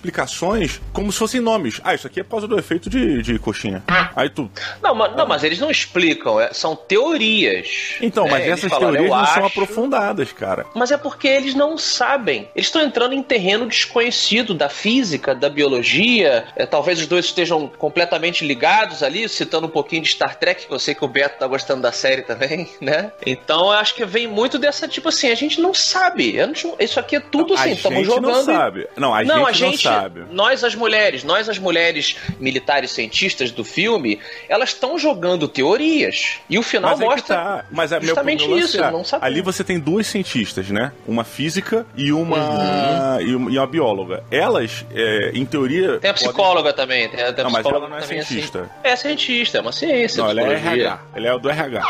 pseudo-explicações, 0.00 0.80
como 0.92 1.10
se 1.12 1.18
fossem 1.18 1.40
nomes. 1.40 1.80
Ah, 1.84 1.94
isso 1.94 2.06
aqui 2.06 2.20
é 2.20 2.22
por 2.22 2.30
causa 2.32 2.48
do 2.48 2.58
efeito 2.58 2.88
de, 2.88 3.22
de 3.22 3.38
coxinha. 3.38 3.82
Aí 4.16 4.28
tu, 4.30 4.50
Não, 4.82 4.94
mas, 4.94 5.16
não, 5.16 5.26
mas 5.26 5.44
eles 5.44 5.58
não 5.58 5.70
explicam, 5.70 6.40
é- 6.40 6.52
são 6.52 6.74
teorias. 6.76 7.96
então, 8.00 8.26
mas 8.28 8.42
É, 8.42 8.46
eles 8.48 8.58
essas 8.58 8.70
falaram, 8.70 8.92
teorias 8.92 9.10
"Eu 9.12 9.16
não 9.18 9.26
são 9.26 9.44
acho". 9.44 9.46
aprofundadas, 9.46 10.32
cara. 10.32 10.66
Mas 10.74 10.90
é 10.90 10.96
porque 10.96 11.28
eles 11.28 11.54
não 11.54 11.76
sabem. 11.78 12.48
Eles 12.54 12.66
estão 12.68 12.82
entrando 12.82 13.14
em 13.14 13.22
terreno 13.22 13.66
desconhecido 13.66 14.54
da 14.54 14.68
física, 14.68 15.34
da 15.34 15.48
biologia. 15.48 16.44
É, 16.56 16.66
talvez 16.66 17.00
os 17.00 17.06
dois 17.06 17.26
estejam 17.26 17.66
completamente 17.68 18.44
ligados 18.46 19.02
ali, 19.02 19.28
citando 19.28 19.66
um 19.66 19.70
pouquinho 19.70 20.02
de 20.02 20.08
Star 20.08 20.36
Trek, 20.36 20.66
que 20.66 20.72
eu 20.72 20.78
sei 20.78 20.94
que 20.94 21.04
o 21.04 21.08
Beto 21.08 21.38
tá 21.38 21.46
gostando 21.46 21.82
da 21.82 21.92
série 21.92 22.22
também, 22.22 22.68
né? 22.80 23.12
Então 23.24 23.66
eu 23.66 23.72
acho 23.72 23.94
que 23.94 24.04
vem 24.04 24.26
muito 24.26 24.58
dessa 24.58 24.86
tipo 24.88 25.08
assim, 25.08 25.30
a 25.30 25.34
gente 25.34 25.60
não 25.60 25.72
sabe. 25.74 26.34
Não- 26.46 26.76
isso 26.78 26.98
aqui 27.00 27.16
é 27.16 27.20
tudo 27.20 27.54
assim, 27.54 27.70
a 27.70 27.72
estamos 27.72 27.98
gente 27.98 28.06
jogando. 28.06 28.32
não 28.32 28.40
e- 28.40 28.44
sabe. 28.44 28.88
Não, 28.96 29.09
Não, 29.12 29.16
a 29.16 29.24
não, 29.24 29.46
gente 29.52 29.64
a 29.64 29.70
gente, 29.70 29.84
não 29.84 29.92
sabe. 29.92 30.22
nós 30.30 30.64
as 30.64 30.74
mulheres, 30.74 31.24
nós 31.24 31.48
as 31.48 31.58
mulheres 31.58 32.16
militares 32.38 32.90
cientistas 32.92 33.50
do 33.50 33.64
filme, 33.64 34.18
elas 34.48 34.70
estão 34.70 34.98
jogando 34.98 35.46
teorias. 35.48 36.38
E 36.48 36.58
o 36.58 36.62
final 36.62 36.90
Mas 36.92 37.00
é 37.00 37.04
mostra 37.04 37.36
tá. 37.36 37.64
Mas 37.70 37.92
é 37.92 37.98
meu, 37.98 38.08
justamente 38.08 38.46
meu 38.46 38.58
isso, 38.58 38.82
é, 38.82 38.90
não 38.90 39.04
sabia. 39.04 39.26
Ali 39.26 39.40
você 39.42 39.62
tem 39.64 39.78
duas 39.78 40.06
cientistas, 40.06 40.68
né? 40.70 40.92
Uma 41.06 41.24
física 41.24 41.86
e 41.96 42.12
uma 42.12 42.36
Uhum. 42.40 43.20
e 43.20 43.34
uma, 43.34 43.50
e 43.52 43.58
uma 43.58 43.66
bióloga. 43.66 44.24
Elas, 44.30 44.84
é, 44.94 45.30
em 45.34 45.44
teoria, 45.44 45.98
Tem 45.98 46.10
a 46.10 46.14
podem- 46.14 46.28
psicóloga 46.28 46.72
também. 46.72 47.08
Tem 47.08 47.22
a, 47.22 47.32
tem 47.32 47.42
a 47.42 47.44
Não, 47.44 47.50
mas 47.50 47.62
psicóloga 47.62 47.86
ela 47.86 47.88
não 47.88 47.96
é 47.98 48.00
também, 48.00 48.22
cientista. 48.22 48.60
Assim. 48.62 48.70
É 48.84 48.96
cientista, 48.96 49.58
é 49.58 49.60
uma 49.60 49.72
ciência. 49.72 50.22
Não, 50.22 50.30
ela 50.30 50.42
é. 50.42 50.52
RH. 50.54 51.00
Ela 51.14 51.26
é 51.28 51.34
o 51.34 51.38
do 51.38 51.48
RH. 51.50 51.82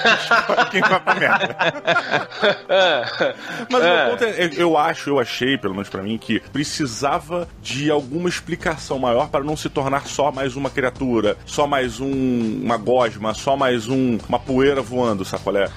Quem 0.70 0.80
vai 0.80 1.00
pra 1.00 1.14
merda. 1.14 1.56
É. 2.68 3.34
Mas 3.70 3.82
o 3.82 3.86
É. 3.86 4.02
meu 4.04 4.10
ponto 4.10 4.24
é, 4.24 4.50
eu 4.56 4.76
acho, 4.76 5.10
eu 5.10 5.18
achei, 5.20 5.56
pelo 5.58 5.74
menos 5.74 5.88
pra 5.88 6.02
mim, 6.02 6.18
que 6.18 6.40
precisava 6.58 7.48
de 7.62 7.88
alguma 7.88 8.28
explicação 8.28 8.98
maior 8.98 9.28
para 9.28 9.44
não 9.44 9.56
se 9.56 9.68
tornar 9.68 10.08
só 10.08 10.32
mais 10.32 10.56
uma 10.56 10.68
criatura, 10.68 11.36
só 11.46 11.68
mais 11.68 12.00
um, 12.00 12.60
uma 12.64 12.76
gosma, 12.76 13.32
só 13.32 13.56
mais 13.56 13.86
um, 13.86 14.18
uma 14.28 14.40
poeira 14.40 14.82
voando, 14.82 15.24
sacolé? 15.24 15.70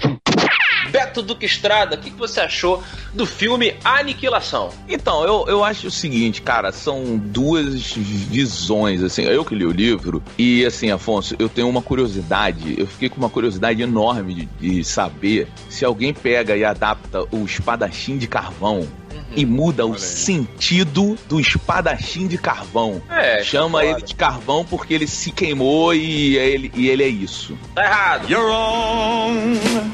Beto 0.90 1.22
Duque 1.22 1.46
Estrada, 1.46 1.96
o 1.96 2.00
que, 2.00 2.10
que 2.10 2.18
você 2.18 2.42
achou 2.42 2.84
do 3.14 3.28
filme 3.28 3.76
Aniquilação? 3.84 4.72
Então, 4.90 5.24
eu, 5.24 5.46
eu 5.48 5.64
acho 5.64 5.88
o 5.88 5.92
seguinte, 5.92 6.42
cara, 6.42 6.72
são 6.72 7.16
duas 7.16 7.94
visões, 7.94 9.04
assim, 9.04 9.22
eu 9.22 9.46
que 9.46 9.54
li 9.54 9.66
o 9.66 9.72
livro, 9.72 10.24
e 10.36 10.66
assim, 10.66 10.90
Afonso, 10.90 11.36
eu 11.38 11.48
tenho 11.48 11.70
uma 11.70 11.84
curiosidade, 11.84 12.74
eu 12.76 12.88
fiquei 12.88 13.08
com 13.08 13.18
uma 13.18 13.30
curiosidade 13.30 13.84
enorme 13.84 14.34
de, 14.34 14.46
de 14.60 14.84
saber 14.84 15.48
se 15.70 15.86
alguém 15.86 16.12
pega 16.12 16.58
e 16.58 16.66
adapta 16.66 17.24
o 17.32 17.46
espadachim 17.46 18.18
de 18.18 18.26
carvão 18.26 18.88
e 19.36 19.46
muda 19.46 19.86
o 19.86 19.98
sentido 19.98 21.18
do 21.28 21.40
espadachim 21.40 22.28
de 22.28 22.38
carvão. 22.38 23.02
É, 23.10 23.44
Chama 23.44 23.80
tá 23.80 23.86
ele 23.86 24.02
de 24.02 24.16
carvão 24.16 24.66
porque 24.66 24.94
ele 24.94 25.08
se 25.08 25.32
queimou 25.32 25.94
e 25.94 26.38
ele, 26.38 26.72
e 26.76 26.90
ele 26.90 27.04
é 27.04 27.08
isso. 27.08 27.58
Tá 27.74 27.84
errado. 27.84 28.28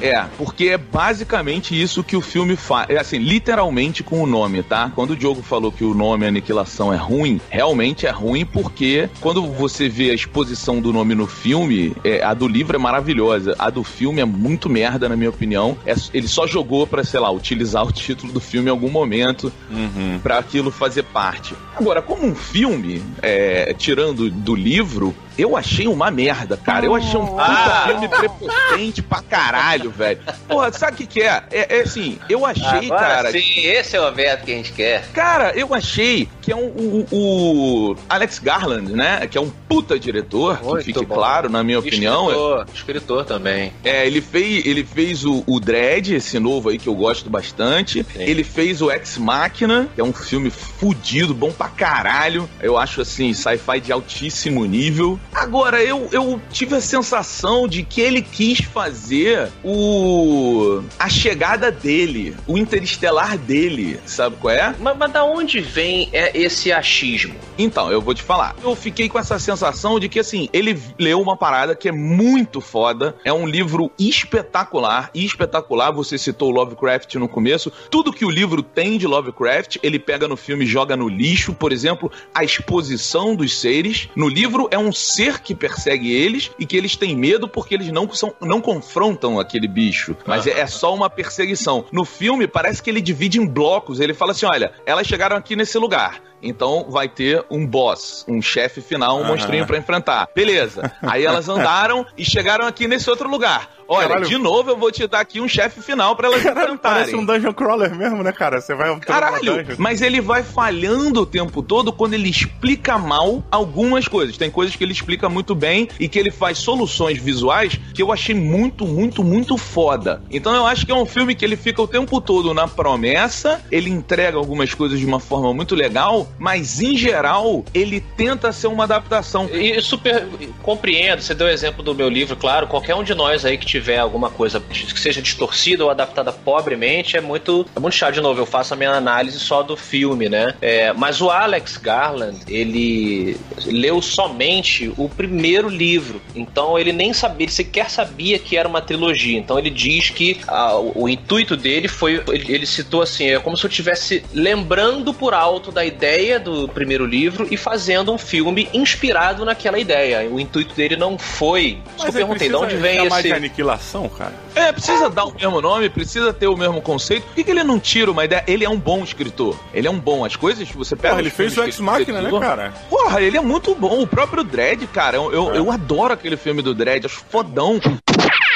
É, 0.01 0.25
porque 0.37 0.69
é 0.69 0.77
basicamente 0.77 1.79
isso 1.79 2.03
que 2.03 2.15
o 2.15 2.21
filme 2.21 2.55
faz. 2.55 2.89
É 2.89 2.97
assim, 2.97 3.17
literalmente 3.17 4.03
com 4.03 4.21
o 4.21 4.27
nome, 4.27 4.63
tá? 4.63 4.91
Quando 4.95 5.11
o 5.11 5.15
Diogo 5.15 5.41
falou 5.41 5.71
que 5.71 5.83
o 5.83 5.93
nome 5.93 6.25
Aniquilação 6.25 6.93
é 6.93 6.97
ruim, 6.97 7.39
realmente 7.49 8.05
é 8.05 8.11
ruim 8.11 8.45
porque 8.45 9.09
quando 9.21 9.45
você 9.51 9.89
vê 9.89 10.11
a 10.11 10.13
exposição 10.13 10.79
do 10.79 10.91
nome 10.93 11.15
no 11.15 11.27
filme, 11.27 11.95
é, 12.03 12.23
a 12.23 12.33
do 12.33 12.47
livro 12.47 12.75
é 12.75 12.79
maravilhosa. 12.79 13.55
A 13.57 13.69
do 13.69 13.83
filme 13.83 14.21
é 14.21 14.25
muito 14.25 14.69
merda, 14.69 15.07
na 15.09 15.15
minha 15.15 15.29
opinião. 15.29 15.77
É- 15.85 15.95
ele 16.13 16.27
só 16.27 16.47
jogou 16.47 16.85
pra, 16.87 17.03
sei 17.03 17.19
lá, 17.19 17.31
utilizar 17.31 17.85
o 17.85 17.91
título 17.91 18.31
do 18.31 18.39
filme 18.39 18.67
em 18.67 18.71
algum 18.71 18.89
momento 18.89 19.26
Uhum. 19.69 20.19
pra 20.21 20.37
aquilo 20.39 20.71
fazer 20.71 21.03
parte. 21.03 21.53
Agora, 21.75 22.01
como 22.01 22.25
um 22.25 22.35
filme, 22.35 23.03
é, 23.21 23.73
tirando 23.77 24.29
do 24.29 24.55
livro, 24.55 25.15
eu 25.37 25.55
achei 25.55 25.87
uma 25.87 26.09
merda, 26.09 26.57
cara. 26.57 26.85
Eu 26.85 26.95
achei 26.95 27.19
um 27.19 27.27
puta 27.27 27.43
Ah. 27.43 27.83
filme 27.87 28.07
prepotente 28.07 29.01
pra 29.03 29.21
caralho, 29.21 29.91
velho. 29.91 30.19
Porra, 30.47 30.71
sabe 30.71 30.93
o 30.93 30.95
que, 30.97 31.05
que 31.05 31.21
é? 31.21 31.43
é? 31.51 31.77
É 31.77 31.81
assim, 31.81 32.17
eu 32.29 32.45
achei, 32.45 32.85
Agora 32.87 32.99
cara. 32.99 33.31
sim, 33.31 33.59
esse 33.65 33.95
é 33.95 34.01
o 34.01 34.11
Beto 34.11 34.45
que 34.45 34.51
a 34.51 34.55
gente 34.55 34.71
quer. 34.71 35.07
Cara, 35.13 35.51
eu 35.55 35.73
achei 35.75 36.27
que 36.41 36.51
é 36.51 36.55
um, 36.55 36.65
o, 36.67 37.05
o 37.11 37.95
Alex 38.09 38.39
Garland, 38.39 38.91
né? 38.93 39.27
Que 39.27 39.37
é 39.37 39.41
um 39.41 39.51
puta 39.69 39.99
diretor, 39.99 40.59
Muito 40.63 40.79
que 40.79 40.85
fique 40.85 41.05
bom. 41.05 41.13
claro, 41.15 41.49
na 41.49 41.63
minha 41.63 41.77
opinião. 41.79 42.25
Escritor, 42.29 42.65
escritor 42.73 43.25
também. 43.25 43.71
É, 43.83 44.07
ele 44.07 44.21
fez, 44.21 44.65
ele 44.65 44.83
fez 44.83 45.23
o, 45.23 45.43
o 45.45 45.59
Dread, 45.59 46.15
esse 46.15 46.39
novo 46.39 46.69
aí 46.69 46.79
que 46.79 46.87
eu 46.89 46.95
gosto 46.95 47.29
bastante. 47.29 48.03
Ele 48.15 48.43
fez 48.43 48.81
o 48.81 48.89
Ex 49.17 49.19
Machina, 49.19 49.89
que 49.93 49.99
é 49.99 50.03
um 50.03 50.13
filme 50.13 50.49
fudido, 50.49 51.33
bom 51.33 51.51
pra 51.51 51.67
caralho. 51.67 52.47
Eu 52.61 52.77
acho 52.77 53.01
assim, 53.01 53.33
sci-fi 53.33 53.81
de 53.81 53.91
altíssimo 53.91 54.65
nível. 54.65 55.19
Agora, 55.33 55.81
eu, 55.83 56.07
eu 56.11 56.39
tive 56.51 56.75
a 56.75 56.81
sensação 56.81 57.67
de 57.67 57.83
que 57.83 57.99
ele 57.99 58.21
quis 58.21 58.59
fazer 58.59 59.49
o. 59.63 60.81
a 60.97 61.09
chegada 61.09 61.71
dele, 61.71 62.35
o 62.45 62.57
interestelar 62.57 63.37
dele, 63.37 63.99
sabe 64.05 64.37
qual 64.37 64.53
é? 64.53 64.75
Mas, 64.79 64.97
mas 64.97 65.11
da 65.11 65.23
onde 65.23 65.59
vem 65.59 66.09
é, 66.13 66.37
esse 66.37 66.71
achismo? 66.71 67.35
Então, 67.57 67.91
eu 67.91 68.01
vou 68.01 68.13
te 68.13 68.21
falar. 68.21 68.55
Eu 68.63 68.75
fiquei 68.75 69.09
com 69.09 69.17
essa 69.17 69.39
sensação 69.39 69.99
de 69.99 70.07
que, 70.07 70.19
assim, 70.19 70.47
ele 70.53 70.79
leu 70.99 71.19
uma 71.19 71.35
parada 71.35 71.75
que 71.75 71.89
é 71.89 71.91
muito 71.91 72.61
foda. 72.61 73.15
É 73.25 73.33
um 73.33 73.47
livro 73.47 73.91
espetacular. 73.97 75.09
Espetacular, 75.13 75.91
você 75.91 76.17
citou 76.17 76.51
Lovecraft 76.51 77.15
no 77.15 77.27
começo. 77.27 77.71
Tudo 77.89 78.13
que 78.13 78.25
o 78.25 78.29
livro 78.29 78.61
tem 78.61 78.97
de 78.97 79.06
Lovecraft, 79.07 79.77
ele 79.81 79.97
pega 79.99 80.27
no 80.27 80.37
filme 80.37 80.65
e 80.65 80.67
joga 80.67 80.95
no 80.95 81.07
lixo. 81.07 81.53
Por 81.53 81.71
exemplo, 81.71 82.11
a 82.33 82.43
exposição 82.43 83.35
dos 83.35 83.59
seres. 83.59 84.09
No 84.15 84.27
livro 84.27 84.67
é 84.71 84.77
um 84.77 84.91
ser 84.91 85.39
que 85.39 85.55
persegue 85.55 86.11
eles 86.11 86.51
e 86.59 86.65
que 86.65 86.77
eles 86.77 86.95
têm 86.95 87.15
medo 87.15 87.47
porque 87.47 87.73
eles 87.73 87.91
não, 87.91 88.11
são, 88.13 88.33
não 88.41 88.61
confrontam 88.61 89.39
aquele 89.39 89.67
bicho. 89.67 90.15
Mas 90.25 90.45
é, 90.45 90.59
é 90.59 90.67
só 90.67 90.93
uma 90.93 91.09
perseguição. 91.09 91.85
No 91.91 92.05
filme, 92.05 92.47
parece 92.47 92.81
que 92.83 92.89
ele 92.89 93.01
divide 93.01 93.39
em 93.39 93.45
blocos. 93.45 93.99
Ele 93.99 94.13
fala 94.13 94.31
assim: 94.31 94.45
olha, 94.45 94.71
elas 94.85 95.07
chegaram 95.07 95.35
aqui 95.35 95.55
nesse 95.55 95.77
lugar. 95.77 96.21
Então 96.41 96.85
vai 96.89 97.07
ter 97.07 97.43
um 97.49 97.65
boss, 97.65 98.25
um 98.27 98.41
chefe 98.41 98.81
final, 98.81 99.17
um 99.17 99.21
Aham. 99.21 99.29
monstrinho 99.29 99.65
pra 99.65 99.77
enfrentar. 99.77 100.27
Beleza. 100.35 100.91
Aí 101.01 101.25
elas 101.25 101.47
andaram 101.49 102.05
e 102.17 102.23
chegaram 102.23 102.65
aqui 102.65 102.87
nesse 102.87 103.09
outro 103.09 103.29
lugar. 103.29 103.69
Olha, 103.89 104.07
Caralho. 104.09 104.27
de 104.27 104.37
novo 104.37 104.69
eu 104.69 104.75
vou 104.77 104.91
te 104.91 105.07
dar 105.07 105.21
aqui 105.21 105.39
um 105.39 105.47
chefe 105.47 105.81
final 105.81 106.13
pra 106.13 106.27
elas 106.27 106.43
Caralho, 106.43 106.65
enfrentarem. 106.65 106.97
parece 106.99 107.15
um 107.15 107.23
dungeon 107.25 107.53
crawler 107.53 107.95
mesmo, 107.95 108.21
né, 108.21 108.33
cara? 108.33 108.59
Você 108.59 108.75
vai 108.75 108.99
Caralho, 108.99 109.65
mas 109.77 110.01
ele 110.01 110.19
vai 110.19 110.43
falhando 110.43 111.21
o 111.21 111.25
tempo 111.25 111.61
todo 111.63 111.93
quando 111.93 112.13
ele 112.13 112.29
explica 112.29 112.97
mal 112.97 113.41
algumas 113.49 114.05
coisas. 114.05 114.35
Tem 114.37 114.51
coisas 114.51 114.75
que 114.75 114.83
ele 114.83 114.91
explica 114.91 115.29
muito 115.29 115.55
bem 115.55 115.87
e 116.01 116.09
que 116.09 116.19
ele 116.19 116.31
faz 116.31 116.57
soluções 116.57 117.17
visuais 117.17 117.79
que 117.93 118.03
eu 118.03 118.11
achei 118.11 118.35
muito, 118.35 118.85
muito, 118.85 119.23
muito 119.23 119.55
foda. 119.57 120.21
Então 120.29 120.53
eu 120.53 120.65
acho 120.67 120.85
que 120.85 120.91
é 120.91 120.95
um 120.95 121.05
filme 121.05 121.33
que 121.33 121.45
ele 121.45 121.55
fica 121.55 121.81
o 121.81 121.87
tempo 121.87 122.19
todo 122.19 122.53
na 122.53 122.67
promessa, 122.67 123.61
ele 123.71 123.89
entrega 123.89 124.37
algumas 124.37 124.73
coisas 124.73 124.99
de 124.99 125.05
uma 125.05 125.19
forma 125.19 125.53
muito 125.53 125.75
legal, 125.75 126.26
mas 126.37 126.81
em 126.81 126.95
geral 126.95 127.63
ele 127.73 127.99
tenta 127.99 128.51
ser 128.51 128.67
uma 128.67 128.83
adaptação. 128.83 129.49
E 129.51 129.79
super 129.81 130.27
compreendo, 130.61 131.21
você 131.21 131.33
deu 131.33 131.47
o 131.47 131.49
exemplo 131.49 131.83
do 131.83 131.95
meu 131.95 132.09
livro, 132.09 132.35
claro, 132.35 132.67
qualquer 132.67 132.95
um 132.95 133.03
de 133.03 133.13
nós 133.13 133.45
aí 133.45 133.57
que 133.57 133.65
tiver 133.65 133.97
alguma 133.97 134.29
coisa 134.29 134.59
que 134.59 134.99
seja 134.99 135.21
distorcida 135.21 135.83
ou 135.83 135.89
adaptada 135.89 136.31
pobremente 136.31 137.17
é 137.17 137.21
muito, 137.21 137.65
é 137.75 137.79
muito 137.79 137.93
chato. 137.93 138.13
De 138.13 138.21
novo, 138.21 138.39
eu 138.39 138.45
faço 138.45 138.73
a 138.73 138.77
minha 138.77 138.91
análise 138.91 139.39
só 139.39 139.61
do 139.61 139.75
filme, 139.75 140.29
né? 140.29 140.55
É, 140.61 140.93
mas 140.93 141.21
o 141.21 141.29
Alex 141.29 141.77
Garland, 141.77 142.39
ele 142.47 143.37
leu 143.65 144.01
somente 144.01 144.91
o 144.97 145.09
primeiro 145.09 145.69
livro, 145.69 146.21
então 146.35 146.77
ele 146.79 146.91
nem 146.91 147.13
sabia, 147.13 147.45
ele 147.45 147.51
sequer 147.51 147.89
sabia 147.89 148.39
que 148.39 148.57
era 148.57 148.67
uma 148.67 148.81
trilogia. 148.81 149.37
Então 149.37 149.59
ele 149.59 149.69
diz 149.69 150.09
que 150.09 150.39
ah, 150.47 150.75
o, 150.75 151.03
o 151.03 151.09
intuito 151.09 151.55
dele 151.55 151.87
foi, 151.87 152.23
ele, 152.27 152.53
ele 152.53 152.65
citou 152.65 153.01
assim, 153.01 153.29
é 153.29 153.39
como 153.39 153.57
se 153.57 153.65
eu 153.65 153.69
estivesse 153.69 154.23
lembrando 154.33 155.13
por 155.13 155.33
alto 155.33 155.71
da 155.71 155.85
ideia 155.85 156.16
do 156.39 156.67
primeiro 156.67 157.05
livro 157.05 157.47
e 157.51 157.55
fazendo 157.55 158.11
um 158.11 158.17
filme 158.17 158.67
inspirado 158.73 159.45
naquela 159.45 159.77
ideia. 159.79 160.27
O 160.29 160.39
intuito 160.39 160.73
dele 160.73 160.95
não 160.95 161.17
foi. 161.17 161.77
Isso 161.95 161.95
que 161.97 162.01
eu 162.01 162.05
Mas 162.05 162.15
perguntei, 162.15 162.49
de 162.49 162.55
onde 162.55 162.75
vem 162.75 163.05
esse. 163.05 163.21
de 163.23 163.33
aniquilação, 163.33 164.09
cara? 164.09 164.33
É, 164.55 164.71
precisa 164.71 165.09
dar 165.09 165.25
o 165.25 165.33
mesmo 165.33 165.61
nome, 165.61 165.89
precisa 165.89 166.33
ter 166.33 166.47
o 166.47 166.57
mesmo 166.57 166.81
conceito. 166.81 167.23
Por 167.27 167.35
que, 167.35 167.43
que 167.43 167.51
ele 167.51 167.63
não 167.63 167.79
tira 167.79 168.09
uma 168.11 168.25
ideia? 168.25 168.43
Ele 168.47 168.65
é 168.65 168.69
um 168.69 168.77
bom 168.79 169.03
escritor. 169.03 169.57
Ele 169.73 169.87
é 169.87 169.91
um 169.91 169.99
bom. 169.99 170.25
As 170.25 170.35
coisas 170.35 170.67
que 170.67 170.75
você 170.75 170.95
pega. 170.95 171.09
Porra, 171.09 171.21
ele 171.21 171.29
fez 171.29 171.55
o 171.57 171.63
Ex 171.63 171.79
Machina, 171.79 172.21
né, 172.21 172.39
cara? 172.39 172.73
Porra, 172.89 173.21
ele 173.21 173.37
é 173.37 173.41
muito 173.41 173.75
bom. 173.75 174.01
O 174.01 174.07
próprio 174.07 174.43
Dredd, 174.43 174.85
cara, 174.87 175.17
eu, 175.17 175.31
eu, 175.31 175.53
É. 175.53 175.57
eu 175.59 175.71
adoro 175.71 176.13
aquele 176.13 176.35
filme 176.37 176.61
do 176.61 176.73
Dredd, 176.73 177.05
acho 177.05 177.21
fodão. 177.29 177.79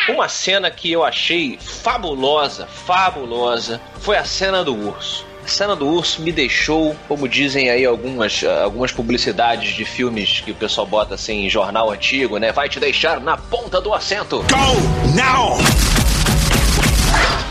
Uma 0.10 0.28
cena 0.28 0.72
que 0.72 0.92
eu 0.92 1.04
achei 1.04 1.58
fabulosa, 1.62 2.66
fabulosa, 2.68 3.80
foi 4.00 4.18
a 4.18 4.26
cena 4.26 4.64
do 4.64 4.76
urso. 4.76 5.26
A 5.44 5.48
cena 5.48 5.76
do 5.76 5.88
urso 5.88 6.22
me 6.22 6.32
deixou, 6.32 6.96
como 7.08 7.28
dizem 7.28 7.70
aí 7.70 7.86
algumas, 7.86 8.44
ah, 8.44 8.64
algumas 8.64 8.92
publicidades 8.92 9.74
de 9.74 9.84
filmes 9.84 10.40
que 10.40 10.52
o 10.52 10.56
pessoal 10.56 10.86
bota 10.86 11.16
assim 11.16 11.46
em 11.46 11.50
jornal 11.50 11.92
antigo, 11.92 12.38
né? 12.38 12.52
Vai 12.52 12.70
te 12.70 12.80
deixar 12.80 13.20
na 13.20 13.38
ponta 13.38 13.82
do 13.82 13.94
assento. 13.94 14.38
Go 14.50 15.16
now! 15.16 16.01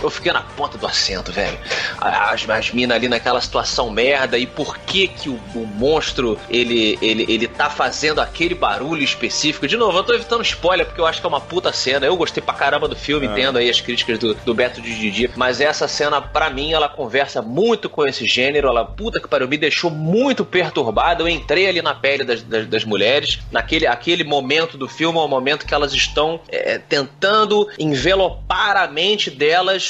Eu 0.02 0.11
fiquei 0.11 0.33
na 0.33 0.42
ponta 0.42 0.78
do 0.78 0.87
assento, 0.87 1.33
velho. 1.33 1.59
As, 2.00 2.49
as 2.49 2.71
minas 2.71 2.97
ali 2.97 3.09
naquela 3.09 3.40
situação 3.40 3.90
merda. 3.90 4.38
E 4.38 4.47
por 4.47 4.78
que 4.78 5.09
que 5.09 5.28
o, 5.28 5.35
o 5.54 5.66
monstro, 5.66 6.38
ele, 6.49 6.99
ele, 7.02 7.26
ele 7.28 7.47
tá 7.47 7.69
fazendo 7.71 8.21
aquele 8.21 8.54
barulho 8.54 9.02
específico? 9.02 9.66
De 9.66 9.76
novo, 9.76 9.99
eu 9.99 10.02
tô 10.02 10.14
evitando 10.14 10.42
spoiler 10.42 10.87
porque 10.87 11.00
eu 11.00 11.07
acho 11.07 11.21
que 11.21 11.26
é 11.26 11.28
uma 11.28 11.40
puta 11.40 11.73
cena. 11.73 12.07
Eu 12.07 12.16
gostei 12.16 12.42
pra 12.42 12.54
caramba 12.54 12.88
do 12.88 12.97
filme, 12.97 13.26
É. 13.26 13.30
entendo 13.30 13.59
aí 13.59 13.69
as 13.69 13.80
críticas 13.80 14.19
do, 14.19 14.35
do 14.35 14.54
Beto 14.54 14.80
de 14.80 14.99
Didi. 14.99 15.30
Mas 15.37 15.61
essa 15.61 15.87
cena, 15.88 16.21
pra 16.21 16.50
mim, 16.50 16.73
ela 16.73 16.88
conversa 16.88 17.42
muito 17.42 17.88
com 17.88 18.07
esse 18.07 18.26
gênero. 18.26 18.69
Ela, 18.69 18.85
puta 18.85 19.21
que 19.21 19.28
pariu, 19.28 19.49
me 19.49 19.59
deixou 19.59 19.90
muito 19.90 20.45
perturbado. 20.45 21.23
Eu 21.25 21.28
entrei 21.28 21.69
ali 21.69 21.83
na 21.83 21.95
pele 21.95 22.25
das, 22.25 22.42
das, 22.42 22.66
das 22.66 22.85
mulheres. 22.85 23.38
Naquele 23.50 23.87
aquele 23.87 24.25
momento 24.25 24.78
do 24.78 24.88
filme, 24.88 25.19
é 25.19 25.23
um 25.23 25.28
momento 25.28 25.66
que 25.66 25.75
elas 25.75 25.92
estão 25.92 26.40
é, 26.49 26.78
tentando 26.78 27.69
envelopar 27.78 28.76
a 28.76 28.87
mente 28.87 29.30
delas 29.30 29.89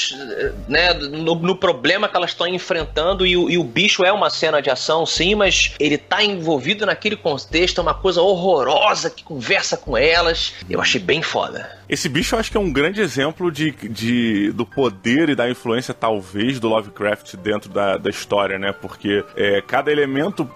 né, 0.69 0.92
no, 0.95 1.35
no 1.35 1.57
problema 1.57 2.09
que 2.09 2.16
elas 2.16 2.30
estão 2.30 2.47
enfrentando 2.47 3.26
e, 3.26 3.37
o- 3.37 3.50
e 3.50 3.59
o 3.59 3.64
bicho 3.64 4.04
é 4.04 4.12
uma 4.12 4.30
cena 4.30 4.61
de 4.61 4.71
ação, 4.71 5.04
sim, 5.07 5.35
mas 5.35 5.73
ele 5.78 5.99
tá 5.99 6.23
envolvido 6.23 6.87
naquele 6.87 7.16
contexto, 7.16 7.78
é 7.78 7.83
uma 7.83 7.95
coisa 7.95 8.21
horrorosa 8.23 9.11
que 9.11 9.23
conversa 9.25 9.76
com 9.76 9.97
elas. 9.97 10.52
Eu 10.69 10.80
achei 10.80 11.00
bem 11.00 11.23
foda. 11.23 11.79
Esse 11.90 12.09
bicho 12.09 12.35
eu 12.35 12.38
acho 12.38 12.50
que 12.50 12.56
é 12.56 12.61
um 12.61 12.73
grande 12.73 13.00
exemplo 13.00 13.50
de, 13.50 13.73
de- 13.73 14.52
do 14.52 14.64
poder 14.64 15.28
e 15.28 15.35
da 15.35 15.50
influência, 15.50 15.92
talvez, 15.92 16.61
do 16.61 16.68
Lovecraft 16.68 17.35
dentro 17.37 17.68
da, 17.68 17.97
da 17.97 18.09
história, 18.09 18.59
né? 18.59 18.73
Porque 18.73 19.25
é, 19.37 19.61
cada 19.61 19.90
elemento, 19.90 20.49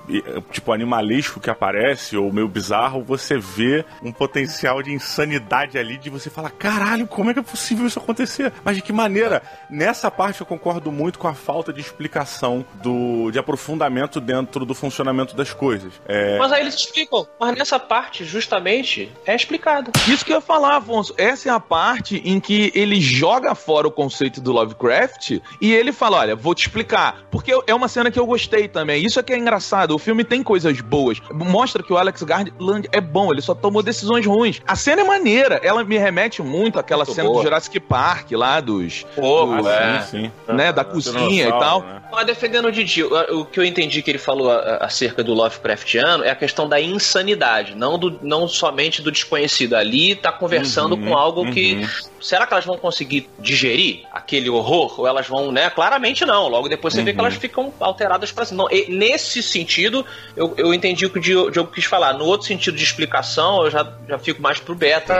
tipo, 0.53 0.73
animalesco 0.73 1.41
que 1.41 1.51
aparece, 1.51 2.17
ou 2.17 2.33
meio 2.33 2.47
bizarro, 2.49 3.03
você 3.03 3.37
vê 3.37 3.85
um 4.03 4.13
potencial 4.13 4.83
de 4.83 4.93
insanidade 4.93 5.77
ali, 5.79 5.99
de 5.99 6.09
você 6.09 6.31
falar, 6.31 6.51
caralho, 6.51 7.07
como 7.07 7.31
é 7.31 7.35
que 7.35 7.41
é 7.41 7.43
possível 7.43 7.87
isso 7.87 7.99
acontecer? 7.99 8.53
Mas 8.65 8.77
de 8.77 8.83
que 8.83 8.93
maneira? 8.93 9.43
Nessa 9.69 10.11
parte 10.11 10.41
eu 10.41 10.47
concordo 10.47 10.93
muito 10.93 11.19
com 11.19 11.27
a 11.29 11.35
falta 11.35 11.73
de 11.73 11.81
explicação, 11.81 12.65
do, 12.83 13.31
de 13.31 13.39
aprofundamento 13.39 14.21
dentro 14.21 14.65
do 14.65 14.75
funcionamento 14.75 15.35
das 15.35 15.53
coisas. 15.53 15.93
É, 16.07 16.39
Mas 16.39 16.53
aí 16.53 16.61
eles 16.61 16.75
explicam. 16.75 17.27
Mas 17.41 17.57
nessa 17.57 17.79
parte, 17.81 18.25
justamente, 18.25 19.11
é 19.27 19.35
explicado. 19.35 19.91
Isso 20.09 20.25
que 20.25 20.33
eu 20.33 20.37
ia 20.37 20.41
falar, 20.41 20.77
Afonso. 20.77 21.15
Essa 21.25 21.49
é 21.49 21.53
a 21.53 21.61
parte 21.61 22.21
em 22.25 22.39
que 22.39 22.71
ele 22.75 23.01
joga 23.01 23.55
fora 23.55 23.89
o 23.89 23.91
conceito 23.91 24.41
do 24.41 24.53
Lovecraft 24.53 25.41
e 25.61 25.73
ele 25.73 25.93
fala: 25.93 26.19
Olha, 26.19 26.37
vou 26.37 26.55
te 26.55 26.67
explicar. 26.67 27.23
Porque 27.31 27.53
é 27.67 27.75
uma 27.75 27.89
cena 27.89 28.11
que 28.11 28.19
eu 28.19 28.27
gostei 28.27 28.69
também. 28.69 29.05
Isso 29.05 29.19
é 29.19 29.23
que 29.23 29.33
é 29.33 29.39
engraçado. 29.39 29.95
O 29.95 29.99
filme 29.99 30.25
tem 30.25 30.43
coisas 30.43 30.81
boas. 30.81 31.19
Mostra 31.33 31.83
que 31.83 31.93
o 31.93 31.97
Alex 31.97 32.23
Garland 32.23 32.89
é 32.93 33.01
bom, 33.01 33.33
ele 33.33 33.41
só 33.41 33.55
tomou 33.55 33.83
decisões 33.83 34.27
ruins. 34.27 34.61
A 34.67 34.77
cena 34.77 35.03
é 35.03 35.05
maneira. 35.05 35.61
Ela 35.63 35.83
me 35.85 35.97
remete 35.99 36.43
muito 36.43 36.79
àquela 36.79 37.05
Muito 37.05 37.15
cena 37.15 37.29
boa. 37.29 37.41
do 37.41 37.45
Jurassic 37.45 37.81
Park 37.81 38.31
lá 38.33 38.61
dos. 38.61 39.05
Pô, 39.15 39.47
do- 39.47 39.69
é. 39.69 39.97
Ah, 39.97 40.01
sim, 40.03 40.31
sim. 40.47 40.53
Né, 40.55 40.73
da 40.73 40.85
cozinha 40.85 41.49
e 41.49 41.51
tal. 41.51 41.81
Né? 41.83 42.03
Mas 42.13 42.27
defendendo 42.27 42.67
o 42.67 42.73
Didi, 42.73 43.03
o, 43.03 43.45
que 43.47 43.59
eu 43.59 43.65
entendi 43.65 44.03
que 44.03 44.11
ele 44.11 44.19
falou 44.19 44.51
acerca 44.81 45.23
do 45.25 45.33
Lovecraftiano 45.35 46.23
é 46.25 46.31
a 46.31 46.37
questão 46.37 46.69
da 46.69 46.81
insanidade, 46.81 47.75
não, 47.75 47.99
do, 47.99 48.19
não 48.23 48.47
somente 48.49 49.01
do 49.03 49.11
desconhecido. 49.11 49.75
Ali 49.75 50.15
tá 50.15 50.31
conversando 50.33 50.95
Uhum, 50.95 51.05
com 51.05 51.14
algo 51.17 51.51
que. 51.51 51.75
uhum. 51.75 51.89
Será 52.21 52.47
que 52.47 52.55
elas 52.55 52.65
vão 52.65 52.79
conseguir 52.79 53.29
digerir 53.39 54.01
aquele 54.11 54.49
horror? 54.49 54.99
Ou 54.99 55.07
elas 55.07 55.27
vão, 55.27 55.53
né? 55.53 55.69
Claramente 55.69 56.25
não. 56.25 56.49
Logo 56.49 56.69
depois 56.69 56.95
você 56.95 57.03
vê 57.03 57.13
que 57.13 57.19
Uhum. 57.19 57.27
elas 57.27 57.37
ficam 57.37 57.73
alteradas 57.79 58.33
pra 58.33 58.45
cima. 58.45 58.65
Não, 58.65 58.71
e 58.73 58.91
nesse 58.91 59.43
sentido, 59.43 60.05
eu, 60.37 60.55
eu 60.57 60.73
entendi 60.73 61.05
o 61.05 61.11
que 61.11 61.19
o 61.19 61.51
Diogo 61.51 61.71
quis 61.71 61.85
falar. 61.85 62.15
No 62.15 62.25
outro 62.25 62.47
sentido 62.47 62.77
de 62.77 62.83
explicação, 62.85 63.65
eu 63.65 63.71
já, 63.71 63.87
já 64.09 64.19
fico 64.19 64.41
mais 64.41 64.59
pro 64.59 64.75
Beto. 64.75 65.13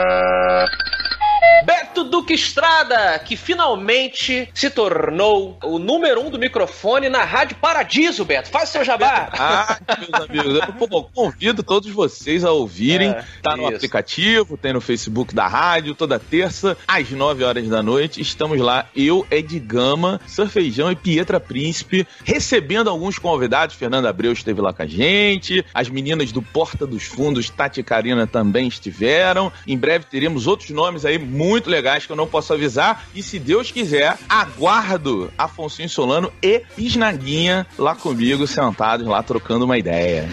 Beto 1.63 2.03
Duque 2.03 2.33
Estrada, 2.33 3.17
que 3.19 3.37
finalmente 3.37 4.49
se 4.53 4.69
tornou 4.69 5.57
o 5.63 5.79
número 5.79 6.21
um 6.21 6.29
do 6.29 6.37
microfone 6.37 7.09
na 7.09 7.23
Rádio 7.23 7.57
Paradiso, 7.57 8.25
Beto. 8.25 8.49
Faz 8.49 8.69
seu 8.69 8.83
jabá. 8.83 9.29
Ah, 9.45 9.77
meus 9.99 10.27
amigos, 10.27 10.55
eu 10.55 10.87
pô, 10.87 11.03
convido 11.03 11.61
todos 11.61 11.89
vocês 11.91 12.43
a 12.43 12.51
ouvirem. 12.51 13.09
É, 13.09 13.23
tá 13.43 13.55
no 13.55 13.63
isso. 13.63 13.75
aplicativo, 13.75 14.57
tem 14.57 14.73
no 14.73 14.81
Facebook 14.81 15.35
da 15.35 15.47
rádio, 15.47 15.93
toda 15.93 16.19
terça, 16.19 16.75
às 16.87 17.09
9 17.09 17.43
horas 17.43 17.67
da 17.69 17.83
noite. 17.83 18.19
Estamos 18.19 18.59
lá, 18.59 18.87
eu, 18.95 19.25
Ed 19.29 19.59
Gama, 19.59 20.19
Surfeijão 20.27 20.91
e 20.91 20.95
Pietra 20.95 21.39
Príncipe, 21.39 22.07
recebendo 22.23 22.89
alguns 22.89 23.19
convidados. 23.19 23.75
Fernanda 23.75 24.09
Abreu 24.09 24.31
esteve 24.31 24.61
lá 24.61 24.73
com 24.73 24.81
a 24.81 24.87
gente, 24.87 25.63
as 25.73 25.89
meninas 25.89 26.31
do 26.31 26.41
Porta 26.41 26.87
dos 26.87 27.03
Fundos, 27.03 27.49
Tati 27.49 27.81
e 27.81 27.83
Karina 27.83 28.25
também 28.25 28.67
estiveram. 28.67 29.51
Em 29.67 29.77
breve 29.77 30.05
teremos 30.05 30.47
outros 30.47 30.71
nomes 30.71 31.05
aí 31.05 31.19
muito 31.19 31.44
legais 31.69 32.05
que 32.05 32.11
eu 32.11 32.15
não 32.15 32.27
posso 32.27 32.53
avisar. 32.53 33.05
E 33.13 33.21
se 33.21 33.39
Deus 33.39 33.71
quiser, 33.71 34.17
aguardo 34.27 35.31
Afonso 35.37 35.87
Solano 35.89 36.31
e 36.41 36.61
Pisnaguinha 36.75 37.67
lá 37.77 37.95
comigo, 37.95 38.47
sentados 38.47 39.05
lá 39.05 39.21
trocando 39.21 39.65
uma 39.65 39.77
ideia. 39.77 40.29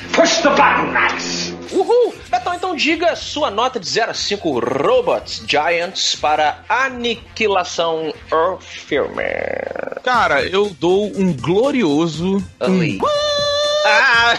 Uhul! 1.70 2.14
Betão, 2.30 2.54
então 2.54 2.76
diga 2.76 3.16
sua 3.16 3.50
nota 3.50 3.78
de 3.80 3.88
0 3.88 4.10
a 4.10 4.14
5 4.14 4.60
Robots 4.60 5.42
Giants 5.46 6.16
para 6.16 6.62
Aniquilação 6.68 8.12
o 8.30 8.58
filme. 8.58 9.22
Cara, 10.02 10.42
eu 10.42 10.74
dou 10.78 11.06
um 11.16 11.32
glorioso. 11.32 12.42
Oi. 12.60 12.98
Ah! 13.84 14.38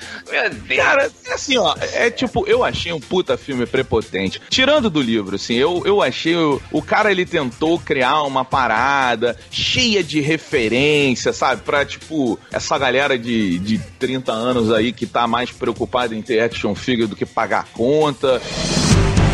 Meu 0.30 0.50
Deus. 0.50 0.80
Cara, 0.80 1.10
é 1.26 1.32
assim, 1.32 1.58
ó, 1.58 1.74
é 1.94 2.10
tipo, 2.10 2.46
eu 2.46 2.62
achei 2.62 2.92
um 2.92 3.00
puta 3.00 3.36
filme 3.36 3.66
prepotente. 3.66 4.40
Tirando 4.48 4.88
do 4.88 5.00
livro, 5.00 5.36
assim, 5.36 5.54
eu, 5.54 5.82
eu 5.84 6.02
achei. 6.02 6.36
O, 6.36 6.60
o 6.70 6.82
cara, 6.82 7.10
ele 7.10 7.26
tentou 7.26 7.78
criar 7.78 8.22
uma 8.22 8.44
parada 8.44 9.36
cheia 9.50 10.02
de 10.02 10.20
referência, 10.20 11.32
sabe? 11.32 11.62
Pra, 11.62 11.84
tipo, 11.84 12.38
essa 12.52 12.78
galera 12.78 13.18
de, 13.18 13.58
de 13.58 13.78
30 13.98 14.32
anos 14.32 14.72
aí 14.72 14.92
que 14.92 15.06
tá 15.06 15.26
mais 15.26 15.50
preocupada 15.50 16.14
em 16.14 16.22
ter 16.22 16.40
action 16.40 16.74
figure 16.74 17.06
do 17.06 17.16
que 17.16 17.26
pagar 17.26 17.60
a 17.60 17.76
conta. 17.76 18.40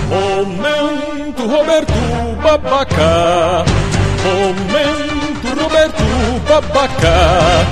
Momento 0.08 1.46
Roberto 1.46 1.92
Babaca. 2.42 3.64
Momento 4.22 5.62
Roberto 5.62 6.02
Babaca. 6.48 7.66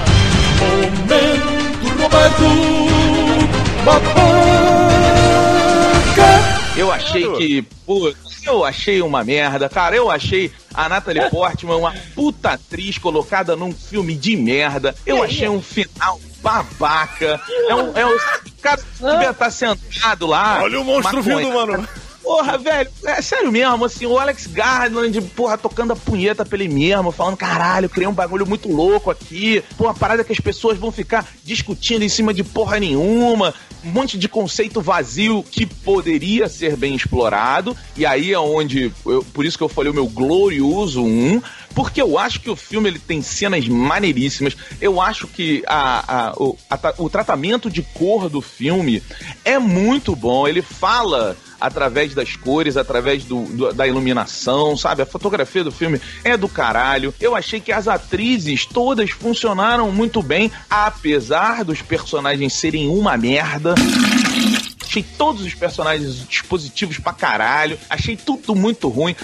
Momento 0.60 2.02
Roberto 2.02 2.04
Babaca. 2.10 2.83
Eu 6.76 6.90
achei 6.90 7.30
que, 7.36 7.62
pô, 7.84 8.12
eu 8.46 8.64
achei 8.64 9.00
uma 9.02 9.22
merda, 9.22 9.68
cara. 9.68 9.94
Eu 9.94 10.10
achei 10.10 10.50
a 10.72 10.88
Natalie 10.88 11.28
Portman 11.30 11.76
uma 11.76 11.94
puta 12.14 12.50
atriz 12.50 12.98
colocada 12.98 13.54
num 13.54 13.72
filme 13.72 14.14
de 14.14 14.36
merda. 14.36 14.94
Eu 15.06 15.22
achei 15.22 15.48
um 15.48 15.62
final 15.62 16.20
babaca. 16.42 17.40
É 17.68 17.74
um, 17.74 17.96
é 17.96 18.06
um 18.06 18.14
o 18.14 18.62
cara 18.62 18.80
devia 18.98 19.30
estar 19.30 19.50
sentado 19.50 20.26
lá. 20.26 20.62
Olha 20.62 20.80
o 20.80 20.84
monstro 20.84 21.16
maconha. 21.18 21.36
vindo, 21.36 21.52
mano. 21.52 21.88
Porra, 22.22 22.56
velho, 22.56 22.90
é 23.04 23.20
sério 23.20 23.52
mesmo, 23.52 23.84
assim, 23.84 24.06
o 24.06 24.18
Alex 24.18 24.46
Garland, 24.46 25.20
porra, 25.36 25.58
tocando 25.58 25.92
a 25.92 25.96
punheta 25.96 26.42
pra 26.42 26.56
ele 26.56 26.72
mesmo, 26.72 27.12
falando, 27.12 27.36
caralho, 27.36 27.86
criei 27.86 28.08
um 28.08 28.14
bagulho 28.14 28.46
muito 28.46 28.66
louco 28.66 29.10
aqui, 29.10 29.62
pô, 29.76 29.88
a 29.88 29.94
parada 29.94 30.24
que 30.24 30.32
as 30.32 30.40
pessoas 30.40 30.78
vão 30.78 30.90
ficar 30.90 31.28
discutindo 31.44 32.02
em 32.02 32.08
cima 32.08 32.32
de 32.32 32.42
porra 32.42 32.80
nenhuma, 32.80 33.52
um 33.84 33.90
monte 33.90 34.16
de 34.18 34.28
conceito 34.28 34.80
vazio 34.80 35.42
que 35.50 35.66
poderia 35.66 36.48
ser 36.48 36.76
bem 36.76 36.94
explorado, 36.94 37.76
e 37.96 38.06
aí 38.06 38.32
é 38.32 38.38
onde, 38.38 38.92
eu- 39.04 39.24
por 39.34 39.44
isso 39.44 39.58
que 39.58 39.64
eu 39.64 39.68
falei 39.68 39.90
o 39.90 39.94
meu 39.94 40.06
glorioso 40.06 41.02
1, 41.04 41.42
porque 41.74 42.00
eu 42.00 42.16
acho 42.18 42.40
que 42.40 42.48
o 42.50 42.56
filme 42.56 42.88
ele 42.88 42.98
tem 42.98 43.20
cenas 43.20 43.66
maneiríssimas. 43.68 44.56
Eu 44.80 45.00
acho 45.00 45.26
que 45.26 45.62
a, 45.66 46.28
a- 46.28 46.32
o, 46.36 46.56
a 46.70 46.94
o 46.98 47.10
tratamento 47.10 47.68
de 47.70 47.82
cor 47.82 48.28
do 48.28 48.40
filme 48.40 49.02
é 49.44 49.58
muito 49.58 50.14
bom. 50.14 50.46
Ele 50.46 50.62
fala 50.62 51.36
através 51.66 52.14
das 52.14 52.36
cores, 52.36 52.76
através 52.76 53.24
do, 53.24 53.44
do- 53.44 53.72
da 53.72 53.86
iluminação, 53.86 54.76
sabe? 54.76 55.02
A 55.02 55.06
fotografia 55.06 55.64
do 55.64 55.72
filme 55.72 56.00
é 56.22 56.36
do 56.36 56.48
caralho. 56.48 57.14
Eu 57.20 57.34
achei 57.34 57.60
que 57.60 57.72
as 57.72 57.88
atrizes 57.88 58.66
todas 58.66 59.10
funcionaram 59.10 59.90
muito 59.92 60.22
bem, 60.22 60.50
apesar 60.68 61.64
dos 61.64 61.80
personagens 61.82 62.52
serem 62.52 62.88
uma 62.88 63.16
merda. 63.16 63.74
Achei 64.82 65.02
todos 65.18 65.42
os 65.44 65.54
personagens 65.54 66.26
dispositivos 66.28 66.98
pra 66.98 67.12
caralho. 67.12 67.78
Achei 67.90 68.16
tudo 68.16 68.54
muito 68.54 68.88
ruim. 68.88 69.14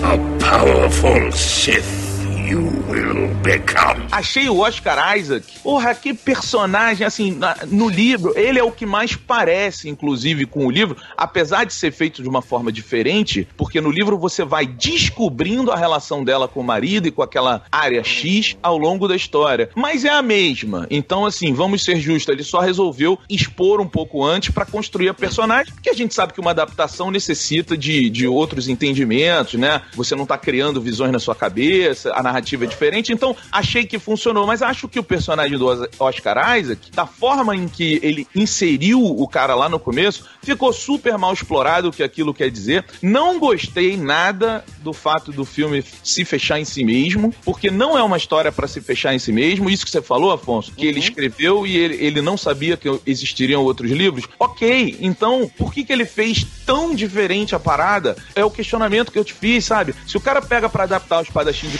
Powerful 0.40 1.30
Sith 1.32 2.19
you 2.50 2.60
will 2.88 3.28
become. 3.42 4.06
Achei 4.10 4.48
o 4.48 4.58
Oscar 4.58 5.16
Isaac, 5.16 5.46
porra, 5.62 5.94
que 5.94 6.12
personagem, 6.12 7.06
assim, 7.06 7.32
na- 7.32 7.56
no 7.68 7.88
livro, 7.88 8.32
ele 8.36 8.58
é 8.58 8.62
o 8.64 8.72
que 8.72 8.84
mais 8.84 9.14
parece, 9.14 9.88
inclusive, 9.88 10.46
com 10.46 10.66
o 10.66 10.70
livro, 10.70 10.96
apesar 11.16 11.64
de 11.64 11.72
ser 11.72 11.92
feito 11.92 12.22
de 12.22 12.28
uma 12.28 12.42
forma 12.42 12.72
diferente, 12.72 13.46
porque 13.56 13.80
no 13.80 13.90
livro 13.90 14.18
você 14.18 14.44
vai 14.44 14.66
descobrindo 14.66 15.70
a 15.70 15.76
relação 15.76 16.24
dela 16.24 16.48
com 16.48 16.60
o 16.60 16.64
marido 16.64 17.06
e 17.06 17.10
com 17.10 17.22
aquela 17.22 17.62
área 17.70 18.02
X 18.02 18.56
ao 18.62 18.76
longo 18.76 19.06
da 19.06 19.14
história. 19.16 19.70
Mas 19.74 20.04
é 20.04 20.10
a 20.10 20.22
mesma. 20.22 20.86
Então, 20.90 21.24
assim, 21.24 21.52
vamos 21.52 21.84
ser 21.84 21.98
justos, 22.00 22.32
ele 22.32 22.42
só 22.44 22.60
resolveu 22.60 23.18
expor 23.28 23.80
um 23.80 23.86
pouco 23.88 24.24
antes 24.24 24.50
pra 24.50 24.64
construir 24.66 25.08
a 25.08 25.14
personagem, 25.14 25.72
porque 25.72 25.90
a 25.90 25.94
gente 25.94 26.14
sabe 26.14 26.32
que 26.32 26.40
uma 26.40 26.50
adaptação 26.50 27.10
necessita 27.10 27.76
de, 27.76 28.10
de 28.10 28.26
outros 28.26 28.68
entendimentos, 28.68 29.54
né? 29.54 29.82
Você 29.94 30.14
não 30.16 30.26
tá 30.26 30.36
criando 30.36 30.80
visões 30.80 31.12
na 31.12 31.18
sua 31.18 31.34
cabeça, 31.34 32.12
a 32.14 32.22
narrativa 32.22 32.39
narrativa 32.40 32.64
é 32.64 32.68
diferente, 32.68 33.12
então 33.12 33.36
achei 33.52 33.84
que 33.84 33.98
funcionou, 33.98 34.46
mas 34.46 34.62
acho 34.62 34.88
que 34.88 34.98
o 34.98 35.02
personagem 35.02 35.56
do 35.58 35.66
Os- 35.66 35.88
Oscar 35.98 36.58
Isaac, 36.58 36.90
da 36.92 37.06
forma 37.06 37.54
em 37.54 37.68
que 37.68 38.00
ele 38.02 38.26
inseriu 38.34 39.04
o 39.04 39.28
cara 39.28 39.54
lá 39.54 39.68
no 39.68 39.78
começo, 39.78 40.24
ficou 40.42 40.72
super 40.72 41.16
mal 41.18 41.32
explorado 41.32 41.88
o 41.88 41.92
que 41.92 42.02
aquilo 42.02 42.32
quer 42.34 42.50
dizer. 42.50 42.84
Não 43.02 43.38
gostei 43.38 43.96
nada 43.96 44.64
do 44.78 44.92
fato 44.92 45.30
do 45.32 45.44
filme 45.44 45.84
se 46.02 46.24
fechar 46.24 46.58
em 46.58 46.64
si 46.64 46.82
mesmo, 46.84 47.32
porque 47.44 47.70
não 47.70 47.96
é 47.96 48.02
uma 48.02 48.16
história 48.16 48.50
pra 48.50 48.66
se 48.66 48.80
fechar 48.80 49.14
em 49.14 49.18
si 49.18 49.32
mesmo. 49.32 49.68
Isso 49.70 49.84
que 49.84 49.90
você 49.90 50.00
falou, 50.02 50.32
Afonso, 50.32 50.72
que 50.72 50.86
ele 50.86 50.98
escreveu 50.98 51.66
e 51.66 51.76
ele, 51.76 51.94
ele 52.04 52.20
não 52.22 52.36
sabia 52.36 52.76
que 52.76 52.88
existiriam 53.06 53.62
outros 53.62 53.90
livros. 53.90 54.24
Ok, 54.38 54.96
então 55.00 55.50
por 55.58 55.72
que, 55.72 55.84
que 55.84 55.92
ele 55.92 56.04
fez 56.06 56.46
tão 56.64 56.94
diferente 56.94 57.54
a 57.54 57.60
parada? 57.60 58.16
É 58.34 58.44
o 58.44 58.50
questionamento 58.50 59.12
que 59.12 59.18
eu 59.18 59.24
te 59.24 59.34
fiz, 59.34 59.64
sabe? 59.64 59.94
Se 60.06 60.16
o 60.16 60.20
cara 60.20 60.40
pega 60.40 60.68
pra 60.68 60.84
adaptar 60.84 61.18
o 61.18 61.22
espadachim 61.22 61.68
de 61.68 61.78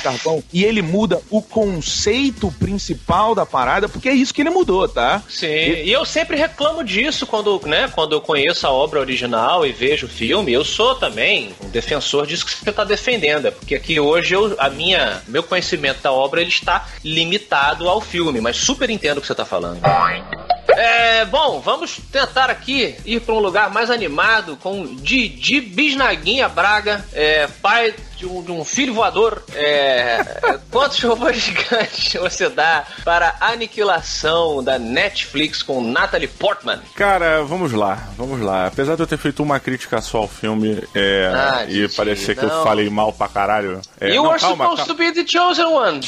e 0.52 0.64
ele 0.64 0.82
muda 0.82 1.20
o 1.30 1.42
conceito 1.42 2.50
principal 2.52 3.34
da 3.34 3.46
parada, 3.46 3.88
porque 3.88 4.08
é 4.08 4.12
isso 4.12 4.32
que 4.32 4.42
ele 4.42 4.50
mudou, 4.50 4.88
tá? 4.88 5.22
Sim, 5.28 5.46
e 5.46 5.90
eu 5.90 6.04
sempre 6.04 6.36
reclamo 6.36 6.84
disso 6.84 7.26
quando, 7.26 7.60
né, 7.66 7.90
quando 7.94 8.12
eu 8.12 8.20
conheço 8.20 8.66
a 8.66 8.70
obra 8.70 9.00
original 9.00 9.66
e 9.66 9.72
vejo 9.72 10.06
o 10.06 10.08
filme. 10.08 10.52
Eu 10.52 10.64
sou 10.64 10.94
também 10.94 11.54
um 11.64 11.68
defensor 11.68 12.26
disso 12.26 12.44
que 12.44 12.52
você 12.52 12.70
está 12.70 12.84
defendendo, 12.84 13.46
é 13.46 13.50
porque 13.50 13.74
aqui 13.74 13.98
hoje 13.98 14.34
eu, 14.34 14.54
a 14.58 14.68
minha, 14.70 15.22
meu 15.26 15.42
conhecimento 15.42 16.02
da 16.02 16.12
obra 16.12 16.40
ele 16.40 16.50
está 16.50 16.88
limitado 17.04 17.88
ao 17.88 18.00
filme, 18.00 18.40
mas 18.40 18.56
super 18.56 18.90
entendo 18.90 19.18
o 19.18 19.20
que 19.20 19.26
você 19.26 19.32
está 19.32 19.44
falando. 19.44 19.80
É, 21.20 21.24
bom, 21.26 21.60
vamos 21.60 21.98
tentar 22.10 22.48
aqui 22.48 22.96
ir 23.04 23.20
para 23.20 23.34
um 23.34 23.40
lugar 23.40 23.68
mais 23.70 23.90
animado 23.90 24.56
com 24.56 24.86
Didi 24.96 25.60
Bisnaguinha 25.60 26.48
Braga, 26.48 27.04
é, 27.12 27.46
pai 27.60 27.92
de 28.16 28.24
um, 28.26 28.42
de 28.42 28.50
um 28.50 28.64
filho 28.64 28.94
voador. 28.94 29.42
É, 29.54 30.24
quantos 30.70 30.98
robôs 31.02 31.36
gigantes 31.36 32.14
você 32.14 32.48
dá 32.48 32.84
para 33.04 33.34
a 33.38 33.48
aniquilação 33.48 34.64
da 34.64 34.78
Netflix 34.78 35.62
com 35.62 35.82
Natalie 35.82 36.26
Portman? 36.26 36.80
Cara, 36.94 37.42
vamos 37.44 37.72
lá, 37.72 38.08
vamos 38.16 38.40
lá. 38.40 38.66
Apesar 38.68 38.94
de 38.96 39.02
eu 39.02 39.06
ter 39.06 39.18
feito 39.18 39.42
uma 39.42 39.60
crítica 39.60 40.00
só 40.00 40.18
ao 40.18 40.28
filme 40.28 40.82
é, 40.94 41.30
Ah, 41.34 41.64
e 41.68 41.82
Didi, 41.82 41.94
parecer 41.96 42.34
que 42.34 42.44
eu 42.46 42.48
não. 42.48 42.64
falei 42.64 42.88
mal 42.88 43.12
pra 43.12 43.28
caralho. 43.28 43.82
É, 44.00 44.08
you 44.08 44.22
não, 44.22 44.30
were 44.30 44.40
calma, 44.40 44.64
supposed 44.64 44.86
calma. 44.86 44.94
to 44.94 44.94
be 44.94 45.12
the 45.12 45.26
chosen 45.30 45.66
one. 45.66 46.00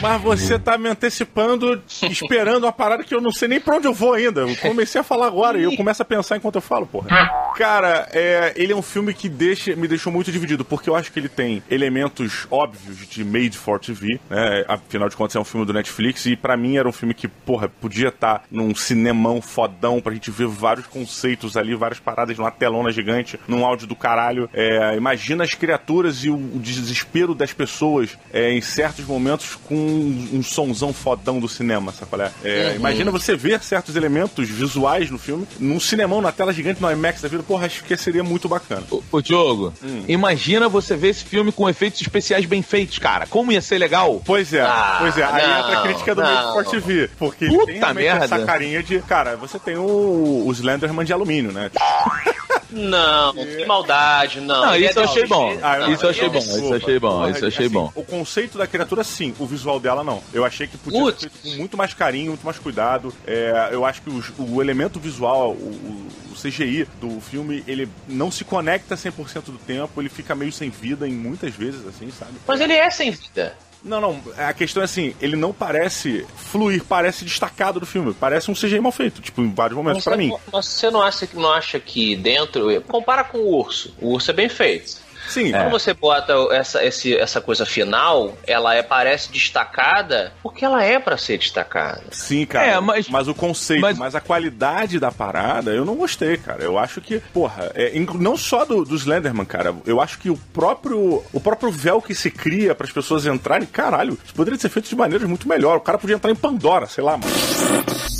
Mas 0.00 0.20
você 0.20 0.58
tá 0.58 0.76
me 0.76 0.88
antecipando, 0.88 1.82
esperando 2.02 2.64
uma 2.64 2.72
parada 2.72 3.04
que 3.04 3.14
eu 3.14 3.20
não 3.20 3.32
sei 3.32 3.48
nem 3.48 3.60
pra 3.60 3.76
onde 3.76 3.86
eu 3.86 3.94
vou 3.94 4.14
ainda. 4.14 4.42
Eu 4.42 4.56
comecei 4.56 5.00
a 5.00 5.04
falar 5.04 5.26
agora 5.26 5.58
e 5.58 5.64
eu 5.64 5.76
começo 5.76 6.02
a 6.02 6.04
pensar 6.04 6.36
enquanto 6.36 6.56
eu 6.56 6.60
falo, 6.60 6.86
porra. 6.86 7.08
Cara, 7.56 8.08
é, 8.12 8.52
ele 8.56 8.72
é 8.72 8.76
um 8.76 8.82
filme 8.82 9.14
que 9.14 9.28
deixa, 9.28 9.74
me 9.76 9.88
deixou 9.88 10.12
muito 10.12 10.30
dividido, 10.30 10.64
porque 10.64 10.90
eu 10.90 10.96
acho 10.96 11.12
que 11.12 11.18
ele 11.18 11.28
tem 11.28 11.62
elementos 11.70 12.46
óbvios 12.50 13.06
de 13.08 13.24
made 13.24 13.56
for 13.56 13.78
TV, 13.78 14.20
né? 14.28 14.64
Afinal 14.68 15.08
de 15.08 15.16
contas, 15.16 15.36
é 15.36 15.40
um 15.40 15.44
filme 15.44 15.66
do 15.66 15.72
Netflix 15.72 16.26
e 16.26 16.36
pra 16.36 16.56
mim 16.56 16.76
era 16.76 16.88
um 16.88 16.92
filme 16.92 17.14
que, 17.14 17.28
porra, 17.28 17.68
podia 17.68 18.08
estar 18.08 18.44
num 18.50 18.74
cinemão 18.74 19.40
fodão 19.40 20.00
pra 20.00 20.12
gente 20.12 20.30
ver 20.30 20.46
vários 20.46 20.86
conceitos 20.86 21.56
ali, 21.56 21.74
várias 21.74 22.00
paradas 22.00 22.36
numa 22.36 22.50
telona 22.50 22.90
gigante, 22.90 23.38
num 23.46 23.64
áudio 23.64 23.86
do 23.86 23.96
caralho. 23.96 24.48
É, 24.52 24.94
imagina 24.96 25.44
as 25.44 25.54
criaturas 25.54 26.24
e 26.24 26.30
o, 26.30 26.36
o 26.36 26.58
desespero 26.60 27.34
das 27.34 27.52
pessoas 27.52 28.16
é, 28.32 28.52
em 28.52 28.60
certos 28.60 29.04
momentos 29.04 29.54
com 29.54 29.83
um, 29.84 30.28
um 30.38 30.42
sonzão 30.42 30.92
fodão 30.92 31.38
do 31.40 31.48
cinema, 31.48 31.92
sabe 31.92 32.10
qual 32.10 32.22
é? 32.22 32.30
É, 32.42 32.74
Imagina 32.76 33.10
você 33.10 33.36
ver 33.36 33.60
certos 33.62 33.96
elementos 33.96 34.48
visuais 34.48 35.10
no 35.10 35.18
filme, 35.18 35.46
num 35.58 35.78
cinemão, 35.80 36.20
na 36.20 36.32
tela 36.32 36.52
gigante, 36.52 36.80
no 36.82 36.90
IMAX 36.90 37.20
da 37.22 37.28
vida, 37.28 37.42
porra, 37.42 37.66
acho 37.66 37.84
que 37.84 37.96
seria 37.96 38.22
muito 38.24 38.48
bacana. 38.48 38.82
Ô, 38.90 39.02
ô, 39.12 39.20
Diogo, 39.20 39.72
Hum. 39.82 40.04
imagina 40.08 40.68
você 40.68 40.96
ver 40.96 41.08
esse 41.08 41.24
filme 41.24 41.52
com 41.52 41.68
efeitos 41.68 42.00
especiais 42.00 42.44
bem 42.46 42.62
feitos, 42.62 42.98
cara. 42.98 43.26
Como 43.26 43.52
ia 43.52 43.60
ser 43.60 43.78
legal? 43.78 44.20
Pois 44.24 44.52
é, 44.52 44.60
Ah, 44.62 44.96
pois 45.00 45.16
é. 45.18 45.24
Aí 45.24 45.46
não, 45.46 45.58
entra 45.60 45.78
a 45.78 45.82
crítica 45.82 46.14
do 46.14 46.22
não. 46.22 46.32
Made 46.32 46.52
for 46.52 46.64
TV. 46.70 47.10
Porque 47.18 47.46
Puta 47.46 47.66
tem 47.66 47.94
merda. 47.94 48.24
essa 48.24 48.38
carinha 48.44 48.82
de. 48.82 49.00
Cara, 49.00 49.36
você 49.36 49.58
tem 49.58 49.76
o, 49.76 50.44
o 50.46 50.52
Slenderman 50.52 51.04
de 51.04 51.12
alumínio, 51.12 51.52
né? 51.52 51.70
Não, 52.74 53.32
que 53.34 53.64
maldade, 53.64 54.40
não. 54.40 54.66
Não, 54.66 54.74
Ele 54.74 54.86
isso 54.86 54.98
eu 54.98 55.02
é 55.02 55.06
achei 55.06 55.26
bom. 55.26 55.58
Ah, 55.62 55.90
Isso 55.90 56.04
eu 56.04 56.10
achei 56.10 56.24
é 56.26 56.28
bom, 56.28 56.38
isso 56.38 56.50
eu 56.58 56.74
achei 56.76 56.98
bom, 56.98 57.28
isso 57.30 57.44
eu 57.44 57.48
achei 57.48 57.66
assim, 57.66 57.74
bom. 57.74 57.92
O 57.94 58.02
conceito 58.04 58.58
da 58.58 58.66
criatura, 58.66 59.04
sim. 59.04 59.34
O 59.38 59.46
visual 59.46 59.78
dela, 59.78 60.02
não. 60.02 60.22
Eu 60.32 60.44
achei 60.44 60.66
que 60.66 60.76
podia 60.76 61.00
Putz. 61.00 61.20
ser 61.22 61.30
feito 61.30 61.42
com 61.54 61.58
muito 61.60 61.76
mais 61.76 61.94
carinho, 61.94 62.28
muito 62.28 62.44
mais 62.44 62.58
cuidado. 62.58 63.14
É, 63.26 63.68
eu 63.72 63.84
acho 63.84 64.02
que 64.02 64.10
os- 64.10 64.32
o, 64.38 64.60
elemento 64.60 64.98
visual, 64.98 65.52
o, 65.52 65.54
o- 65.54 66.08
o 66.32 66.36
CGI 66.36 66.86
do 67.00 67.20
filme, 67.20 67.62
ele 67.66 67.88
não 68.08 68.30
se 68.30 68.44
conecta 68.44 68.96
100% 68.96 69.44
do 69.52 69.58
tempo. 69.58 70.00
Ele 70.00 70.08
fica 70.08 70.34
meio 70.34 70.52
sem 70.52 70.68
vida 70.68 71.06
em 71.08 71.12
muitas 71.12 71.54
vezes, 71.54 71.86
assim, 71.86 72.10
sabe? 72.10 72.32
Mas 72.46 72.60
ele 72.60 72.72
é 72.72 72.90
sem 72.90 73.10
vida. 73.12 73.56
Não, 73.84 74.00
não. 74.00 74.20
A 74.38 74.52
questão 74.54 74.80
é 74.82 74.84
assim, 74.86 75.14
ele 75.20 75.36
não 75.36 75.52
parece 75.52 76.26
fluir, 76.36 76.82
parece 76.84 77.24
destacado 77.24 77.78
do 77.78 77.84
filme. 77.86 78.14
Parece 78.18 78.50
um 78.50 78.54
CGI 78.54 78.80
mal 78.80 78.90
feito, 78.92 79.20
tipo, 79.20 79.42
em 79.42 79.52
vários 79.52 79.76
momentos, 79.76 80.02
você 80.02 80.16
mim. 80.16 80.32
Mas 80.52 80.66
você 80.66 80.90
não 80.90 81.02
acha, 81.02 81.26
que- 81.26 81.36
não 81.36 81.50
acha 81.52 81.78
que 81.78 82.16
dentro. 82.16 82.80
Compara 82.82 83.22
com 83.24 83.38
o 83.38 83.56
urso. 83.58 83.94
O 84.00 84.12
urso 84.14 84.30
é 84.30 84.34
bem 84.34 84.48
feito. 84.48 85.03
Sim, 85.28 85.52
Quando 85.52 85.70
você 85.70 85.92
bota 85.94 86.32
essa, 86.52 86.84
esse- 86.84 87.16
essa 87.16 87.40
coisa 87.40 87.64
final, 87.66 88.36
ela 88.46 88.74
é, 88.74 88.82
parece 88.82 89.30
destacada 89.32 90.32
porque 90.42 90.64
ela 90.64 90.82
é 90.82 90.98
pra 90.98 91.16
ser 91.16 91.38
destacada. 91.38 92.02
Sim, 92.10 92.44
cara. 92.46 92.66
É, 92.66 92.80
mas- 92.80 93.08
mas, 93.08 93.28
o 93.28 93.34
conceito, 93.34 93.80
mas... 93.80 93.98
mas- 93.98 94.14
a 94.14 94.20
qualidade 94.20 94.98
da 95.00 95.10
parada, 95.10 95.70
eu 95.72 95.84
não 95.84 95.94
gostei, 95.96 96.36
cara. 96.36 96.62
Eu 96.62 96.78
acho 96.78 97.00
que, 97.00 97.18
porra, 97.32 97.70
é, 97.74 97.92
não 98.18 98.36
só 98.36 98.64
do, 98.64 98.84
do 98.84 98.94
Slenderman, 98.96 99.44
cara. 99.44 99.74
Eu 99.86 100.00
acho 100.00 100.18
que 100.18 100.30
o 100.30 100.36
próprio 100.52 101.22
o 101.32 101.40
próprio 101.40 101.70
véu 101.70 102.00
que 102.00 102.14
se 102.14 102.30
cria 102.30 102.74
para 102.74 102.86
as 102.86 102.92
pessoas 102.92 103.26
entrarem, 103.26 103.66
caralho, 103.66 104.18
isso 104.24 104.34
poderia 104.34 104.58
ser 104.58 104.68
feito 104.68 104.88
de 104.88 104.96
maneiras 104.96 105.28
muito 105.28 105.48
melhor. 105.48 105.76
O 105.76 105.80
cara 105.80 105.98
podia 105.98 106.14
entrar 106.16 106.30
em 106.30 106.36
Pandora, 106.36 106.86
sei 106.86 107.02
lá, 107.02 107.16
mano. 107.16 108.13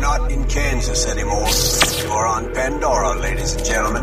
Not 0.00 0.32
in 0.32 0.44
Kansas 0.44 1.06
anymore. 1.06 1.46
You 2.02 2.12
are 2.12 2.26
on 2.28 2.52
Pandora, 2.52 3.14
ladies 3.14 3.54
and 3.56 3.64
gentlemen. 3.64 4.02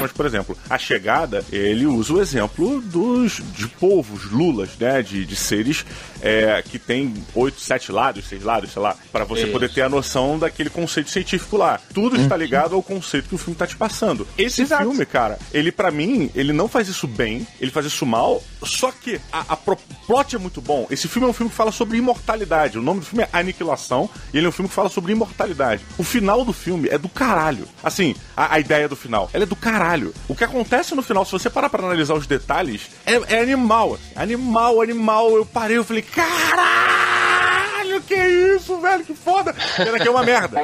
Mas, 0.00 0.12
por 0.12 0.24
exemplo, 0.26 0.56
a 0.68 0.78
chegada, 0.78 1.44
ele 1.52 1.86
usa 1.86 2.14
o 2.14 2.20
exemplo 2.20 2.80
dos 2.80 3.40
de 3.54 3.68
povos, 3.68 4.30
lulas, 4.30 4.70
né? 4.78 5.02
De, 5.02 5.24
de 5.26 5.36
seres 5.36 5.84
é, 6.22 6.62
que 6.66 6.78
tem 6.78 7.14
oito, 7.34 7.60
sete 7.60 7.92
lados, 7.92 8.26
seis 8.28 8.42
lados, 8.42 8.72
sei 8.72 8.80
lá, 8.82 8.96
para 9.12 9.24
você 9.24 9.42
Isso. 9.44 9.52
poder 9.52 9.70
ter 9.72 9.82
a 9.82 9.88
noção 9.88 10.38
daquele 10.38 10.70
conceito 10.70 11.10
científico 11.10 11.56
lá. 11.56 11.78
Tudo 11.92 12.16
está 12.16 12.36
ligado 12.36 12.74
ao 12.74 12.82
conceito 12.82 13.28
que 13.28 13.34
o 13.34 13.38
filme 13.38 13.54
tá 13.56 13.66
te 13.66 13.76
passando. 13.76 14.26
Esse 14.38 14.62
Exato. 14.62 14.82
filme, 14.82 15.04
cara, 15.06 15.38
ele 15.52 15.70
para 15.70 15.90
mim, 15.90 16.30
ele 16.34 16.52
não 16.52 16.68
faz 16.68 16.88
isso 16.88 17.06
bem, 17.06 17.46
ele 17.60 17.70
faz 17.70 17.86
isso 17.86 18.04
mal, 18.06 18.42
só 18.62 18.90
que 18.90 19.20
a, 19.32 19.40
a 19.50 19.56
pro- 19.56 19.78
plot 20.06 20.34
é 20.36 20.38
muito 20.38 20.60
bom. 20.60 20.86
Esse 20.90 21.06
filme 21.08 21.26
é 21.26 21.30
um 21.30 21.34
filme 21.34 21.50
que 21.50 21.56
fala 21.56 21.72
sobre 21.72 21.98
imortalidade. 21.98 22.78
O 22.78 22.82
nome 22.82 23.00
do 23.00 23.06
filme 23.06 23.24
é 23.24 23.28
Aniquilação, 23.32 24.08
e 24.32 24.38
ele 24.38 24.46
é 24.46 24.48
um 24.48 24.52
filme 24.52 24.68
que 24.68 24.74
fala 24.74 24.88
sobre 24.88 25.09
imortalidade. 25.12 25.82
O 25.98 26.02
final 26.02 26.44
do 26.44 26.52
filme 26.52 26.88
é 26.88 26.98
do 26.98 27.08
caralho. 27.08 27.66
Assim, 27.82 28.14
a, 28.36 28.54
a 28.54 28.60
ideia 28.60 28.88
do 28.88 28.96
final, 28.96 29.30
ela 29.32 29.44
é 29.44 29.46
do 29.46 29.56
caralho. 29.56 30.14
O 30.28 30.34
que 30.34 30.44
acontece 30.44 30.94
no 30.94 31.02
final, 31.02 31.24
se 31.24 31.32
você 31.32 31.50
parar 31.50 31.68
pra 31.68 31.84
analisar 31.84 32.14
os 32.14 32.26
detalhes, 32.26 32.90
é, 33.06 33.36
é 33.36 33.40
animal. 33.40 33.94
assim. 33.94 34.12
Animal, 34.16 34.80
animal. 34.80 35.36
Eu 35.36 35.46
parei, 35.46 35.76
eu 35.76 35.84
falei, 35.84 36.02
caralho, 36.02 37.19
que 38.02 38.14
isso, 38.14 38.78
velho, 38.80 39.04
que 39.04 39.14
foda. 39.14 39.54
Pena 39.76 39.98
que 39.98 40.06
é 40.06 40.10
uma 40.10 40.22
merda. 40.22 40.60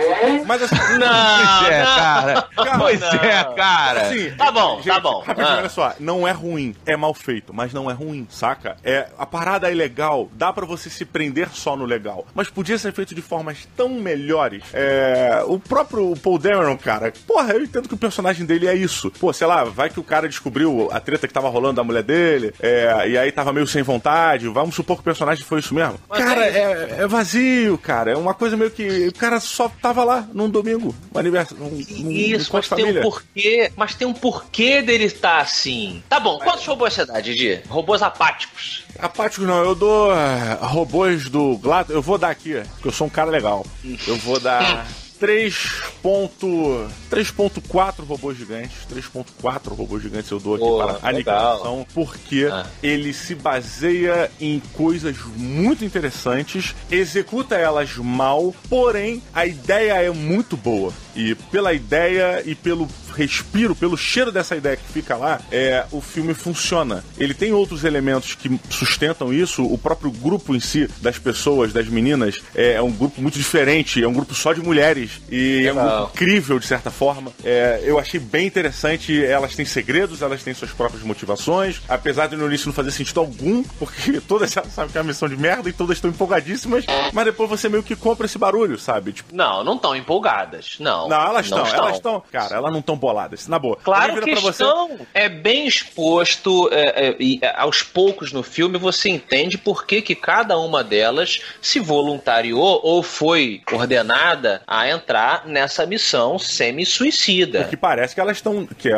Mas 0.47 0.63
assim, 0.63 0.77
Pois 0.77 1.71
é, 1.71 1.83
cara. 1.85 2.49
Pois 2.79 3.01
não. 3.01 3.09
é, 3.09 3.45
cara. 3.57 4.01
Assim, 4.03 4.31
Tá 4.37 4.51
bom, 4.53 4.81
tá 4.83 5.01
bom. 5.01 5.21
Rapidinho, 5.21 5.47
Ah. 5.55 5.59
olha 5.59 5.69
só. 5.69 5.95
Não 5.99 6.27
é 6.29 6.33
ruim, 6.33 6.75
é 6.85 6.97
mal 6.97 7.15
feito, 7.15 7.53
mas 7.55 7.73
não 7.73 7.91
é 7.91 7.95
ruim, 7.95 8.27
saca? 8.31 8.77
É, 8.85 9.07
a 9.19 9.25
parada 9.27 9.71
é 9.71 9.75
legal, 9.75 10.29
dá 10.35 10.53
pra 10.53 10.67
você 10.67 10.91
se 10.91 11.05
prender 11.05 11.49
só 11.53 11.77
no 11.77 11.85
legal. 11.85 12.27
Mas 12.35 12.49
podia 12.51 12.77
ser 12.79 12.93
feito 12.93 13.15
de 13.15 13.23
formas 13.23 13.67
tão 13.77 13.89
melhores. 13.89 14.63
É, 14.73 15.43
o 15.47 15.59
próprio 15.59 16.15
Paul 16.17 16.39
Dameron, 16.39 16.77
cara, 16.77 17.13
porra, 17.27 17.53
eu 17.55 17.63
entendo 17.63 17.89
que 17.89 17.95
o 17.95 17.99
personagem 17.99 18.45
dele 18.45 18.67
é 18.67 18.75
isso. 18.75 19.11
Pô, 19.19 19.33
sei 19.33 19.47
lá, 19.47 19.65
vai 19.65 19.89
que 19.89 20.01
o 20.01 20.05
cara 20.05 20.29
descobriu 20.29 20.89
a 20.93 21.01
treta 21.01 21.27
que 21.27 21.33
tava 21.35 21.49
rolando 21.49 21.75
da 21.77 21.85
mulher 21.85 22.03
dele, 22.03 22.53
é, 22.61 23.09
e 23.09 23.19
aí 23.19 23.33
tava 23.33 23.53
meio 23.53 23.67
sem 23.67 23.83
vontade. 23.83 24.49
Vamos 24.49 24.75
supor 24.75 24.97
que 24.97 25.01
o 25.01 25.05
personagem 25.05 25.45
foi 25.45 25.61
isso 25.61 25.75
mesmo. 25.75 25.99
Mas 26.09 26.19
cara, 26.19 26.45
é 26.45 26.57
é, 26.57 26.97
é 27.03 27.07
vazio, 27.17 27.79
cara. 27.79 28.13
É 28.13 28.17
uma 28.17 28.35
coisa 28.35 28.57
meio 28.57 28.71
que. 28.71 29.09
O 29.09 29.15
cara 29.15 29.41
só 29.41 29.69
tava 29.69 30.05
lá 30.05 30.27
num 30.33 30.49
domingo, 30.49 30.95
um 31.15 31.19
aniversário. 31.19 31.63
Num, 31.65 31.71
num, 31.71 32.11
Isso, 32.11 32.51
mas 32.53 32.69
tem 32.69 32.85
um 32.99 33.01
porquê. 33.03 33.73
Mas 33.77 33.95
tem 33.95 34.07
um 34.07 34.13
porquê 34.13 34.83
dele 34.83 35.05
estar 35.05 35.39
assim. 35.39 36.03
Tá 36.09 36.21
bom, 36.21 36.39
quantos 36.39 36.67
robôs 36.67 36.95
você 36.95 37.05
dá, 37.07 37.21
Didi? 37.21 37.61
Robôs 37.69 38.03
apáticos. 38.03 38.85
Apáticos 38.99 39.47
não, 39.47 39.63
eu 39.63 39.75
dou 39.75 40.13
eh, 40.13 40.59
robôs 40.61 41.29
do 41.29 41.57
Glato. 41.59 41.93
Eu 41.93 42.03
vou 42.03 42.19
dar 42.19 42.31
aqui, 42.31 42.55
porque 42.75 42.89
eu 42.89 42.93
sou 42.93 43.07
um 43.07 43.11
cara 43.11 43.31
legal. 43.31 43.65
Eu 44.07 44.17
vou 44.17 44.39
dar 44.41 44.59
3. 44.65 44.71
ponto- 44.87 45.06
3.4 45.19 48.05
robôs 48.07 48.37
gigantes. 48.37 48.73
3.4 48.93 49.75
robôs 49.75 50.03
gigantes 50.03 50.31
eu 50.31 50.39
dou 50.41 50.55
aqui 50.55 50.65
Boa, 50.65 50.95
para 50.99 51.09
a 51.09 51.13
legal. 51.13 51.53
aniquilação, 51.63 51.87
porque 51.95 52.49
Ah. 52.51 52.67
ele 52.83 53.13
se 53.13 53.35
baseia 53.35 54.31
em 54.41 54.61
coisas 54.75 55.17
muito 55.37 55.85
interessantes, 55.85 56.75
executa 56.91 57.55
elas 57.57 57.97
mal, 57.97 58.55
porém 58.69 59.23
a 59.35 59.47
ideia 59.47 59.93
é 60.03 60.11
muito 60.11 60.57
boa. 60.57 60.93
E 61.17 61.35
pela 61.35 61.73
ideia 61.73 62.43
e 62.45 62.55
pelo 62.55 62.87
respiro, 63.17 63.75
pelo 63.75 63.97
cheiro 63.97 64.31
dessa 64.31 64.55
ideia 64.55 64.77
que 64.77 64.93
fica 64.93 65.17
lá, 65.17 65.41
é, 65.51 65.87
o 65.91 66.01
filme 66.01 66.35
funciona. 66.35 67.03
Ele 67.19 67.33
tem 67.33 67.53
outros 67.53 67.83
elementos 67.83 68.35
que 68.35 68.61
sustentam 68.69 69.33
isso. 69.33 69.65
O 69.65 69.79
próprio 69.79 70.11
grupo 70.11 70.55
em 70.55 70.61
si, 70.61 70.89
das 71.01 71.19
pessoas, 71.19 71.73
das 71.73 71.89
meninas, 71.89 72.43
é, 72.55 72.75
é 72.75 72.83
um 72.83 72.93
grupo 72.93 73.21
muito 73.23 73.39
diferente. 73.39 74.03
É 74.03 74.07
um 74.07 74.13
grupo 74.13 74.35
só 74.35 74.53
de 74.53 74.61
mulheres. 74.61 75.23
E 75.31 75.67
é 75.67 75.73
um 75.73 75.77
grupo 75.77 76.11
incrível, 76.15 76.59
de 76.59 76.67
certa 76.67 76.91
forma. 76.91 77.33
É, 77.43 77.81
eu 77.83 77.99
achei 77.99 78.21
bem 78.21 78.47
interessante. 78.47 79.25
Elas 79.25 79.57
têm 79.57 79.65
segredos, 79.65 80.21
elas 80.21 80.43
têm 80.43 80.53
suas 80.53 80.71
próprias 80.71 81.03
motivações. 81.03 81.81
Apesar 81.89 82.27
de 82.27 82.37
no 82.37 82.47
início 82.47 82.67
não 82.67 82.75
fazer 82.75 82.91
sentido 82.91 83.21
algum, 83.21 83.63
porque 83.79 84.21
todas 84.29 84.55
elas 84.55 84.73
sabem 84.73 84.91
que 84.91 84.99
é 84.99 85.01
uma 85.01 85.09
missão 85.09 85.29
de 85.29 85.37
merda 85.37 85.69
e 85.71 85.73
todas 85.73 85.97
estão 85.97 86.11
empolgadíssimas. 86.11 86.85
Mas 87.13 87.25
depois 87.25 87.49
você 87.49 87.69
meio 87.69 87.83
que 87.83 87.97
compra 87.97 88.27
esse 88.27 88.37
barulho, 88.37 88.79
sabe? 88.79 89.13
Tipo, 89.13 89.35
Não, 89.35 89.65
não 89.65 89.77
estão 89.77 89.97
empolgadas. 89.97 90.77
Não. 90.79 91.06
Não, 91.09 91.27
elas 91.29 91.51
não 91.51 91.63
estão, 91.65 91.79
elas 91.85 91.97
estão. 91.97 92.23
Cara, 92.33 92.57
elas 92.57 92.73
não 92.73 92.81
estão 92.81 92.97
boladas. 92.97 93.47
Na 93.49 93.59
boa. 93.59 93.77
Claro 93.83 94.21
que 94.23 94.35
você- 94.35 94.63
estão. 94.65 94.99
É 95.15 95.29
bem 95.29 95.67
exposto 95.67 96.69
é, 96.73 97.09
é, 97.09 97.17
e 97.19 97.39
é, 97.43 97.55
aos 97.57 97.83
poucos 97.83 98.33
no 98.33 98.43
filme 98.43 98.79
você 98.79 99.09
entende 99.09 99.57
por 99.59 99.87
que, 99.87 100.01
que 100.03 100.15
cada 100.15 100.59
uma 100.59 100.83
delas 100.85 101.41
se 101.61 101.81
voluntariou 101.81 102.81
ou 102.83 103.03
foi 103.03 103.63
ordenada 103.73 104.63
a 104.67 104.89
entrar 104.89 105.47
nessa 105.47 105.87
missão 105.87 106.39
semi-suicida. 106.39 107.65
Que 107.65 107.77
parece 107.77 108.15
que 108.15 108.21
elas 108.21 108.37
estão. 108.37 108.67
Que 108.67 108.89
é 108.91 108.97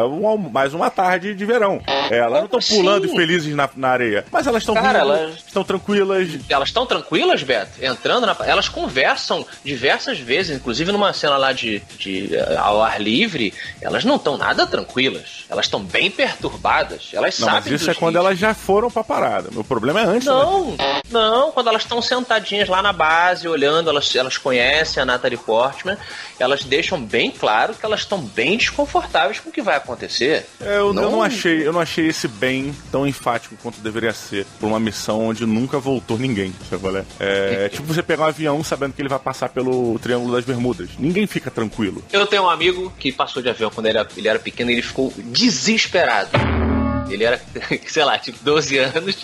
mais 0.51 0.75
uma 0.75 0.91
tarde 0.91 1.35
de 1.35 1.45
verão. 1.45 1.81
É, 2.11 2.19
elas 2.19 2.39
não 2.39 2.45
estão 2.59 2.77
pulando 2.77 3.07
e 3.07 3.11
felizes 3.11 3.55
na, 3.55 3.69
na 3.77 3.89
areia. 3.89 4.25
Mas 4.31 4.47
elas 4.47 4.63
estão 4.63 4.77
elas- 4.77 5.37
estão 5.47 5.65
tranquilas. 5.65 6.29
Elas 6.49 6.69
estão 6.69 6.87
tranquilas, 6.87 7.43
Beto? 7.43 7.85
Entrando 7.85 8.27
na. 8.27 8.37
Elas 8.45 8.69
conversam 8.69 9.47
diversas 9.65 10.19
vezes, 10.19 10.57
inclusive 10.57 10.93
numa 10.93 11.13
cena 11.13 11.37
lá 11.37 11.53
de, 11.53 11.81
de 11.99 12.35
eh, 12.35 12.57
ao 12.57 12.83
ar 12.83 13.01
livre, 13.01 13.53
elas 13.81 14.05
não 14.05 14.17
estão 14.17 14.37
nada 14.37 14.67
tranquilas. 14.67 15.45
Elas 15.51 15.67
estão 15.67 15.81
bem 15.83 16.11
perturbadas. 16.11 17.11
Elas 17.13 17.39
Não, 17.39 17.47
mas 17.47 17.55
sabem 17.57 17.75
isso 17.75 17.85
é 17.85 17.89
dos 17.89 17.99
quando 17.99 18.15
riscos. 18.15 18.27
elas 18.27 18.39
já 18.39 18.55
foram 18.55 18.91
pra 18.91 19.03
parada. 19.05 19.49
Meu 19.53 19.65
problema 19.65 20.01
é 20.01 20.05
antes. 20.05 20.27
né? 20.27 20.33
Não, 20.33 20.77
não, 21.11 21.53
quando 21.53 21.69
elas 21.69 21.83
estão 21.83 22.01
sentadinhas 22.03 22.69
lá 22.69 22.83
na 22.83 22.93
base, 22.93 23.49
olhando, 23.49 23.89
elas, 23.91 24.15
elas 24.15 24.37
conhecem 24.39 25.03
a 25.03 25.07
Natalie 25.07 25.39
Portman, 25.39 25.97
elas 26.39 26.65
deixam 26.65 27.01
bem 27.03 27.31
claro 27.31 27.75
que 27.75 27.85
elas 27.85 28.01
estão 28.01 28.21
bem 28.21 28.57
desconfortáveis 28.59 29.41
com 29.41 29.49
o 29.49 29.53
que 29.53 29.63
vai 29.63 29.77
acontecer. 29.77 30.47
É, 30.61 30.75
eu, 30.79 30.89
eu 30.89 30.93
não 30.93 31.11
Não- 31.13 31.23
achei, 31.23 31.67
eu 31.67 31.73
não 31.73 31.81
achei 31.81 32.07
esse 32.07 32.29
bem 32.29 32.75
tão 32.93 33.07
enfático 33.07 33.57
quanto 33.63 33.81
deveria 33.81 34.13
ser 34.13 34.47
por 34.61 34.67
uma 34.67 34.79
missão 34.79 35.27
onde 35.29 35.45
nunca 35.47 35.79
voltou 35.79 36.19
ninguém, 36.19 36.53
sabe 36.69 36.99
é? 36.99 37.05
É, 37.19 37.65
é 37.67 37.69
tipo 37.69 37.85
você 37.93 38.03
pegar 38.03 38.25
um 38.25 38.29
avião 38.29 38.63
sabendo 38.63 38.93
que 38.93 39.01
ele 39.03 39.09
vai 39.09 39.19
passar 39.19 39.49
pelo 39.49 39.99
Triângulo 39.99 40.35
das 40.35 40.45
Bermudas. 40.45 40.91
Ninguém 40.99 41.27
fica 41.27 41.51
tranquilo. 41.51 41.88
Eu 42.13 42.27
tenho 42.27 42.45
um 42.45 42.51
amigo 42.51 42.93
que 42.99 43.13
passou 43.13 43.43
de 43.43 43.49
avião 43.49 43.71
quando 43.71 43.87
ele 43.87 43.99
era, 43.99 44.09
ele 44.17 44.29
era 44.29 44.39
pequeno 44.39 44.71
e 44.71 44.75
ele 44.75 44.83
ficou 44.83 45.13
desesperado. 45.17 46.31
Ele 47.11 47.25
era, 47.25 47.41
sei 47.87 48.05
lá, 48.05 48.19
tipo 48.19 48.39
12 48.43 48.79
anos. 48.79 49.17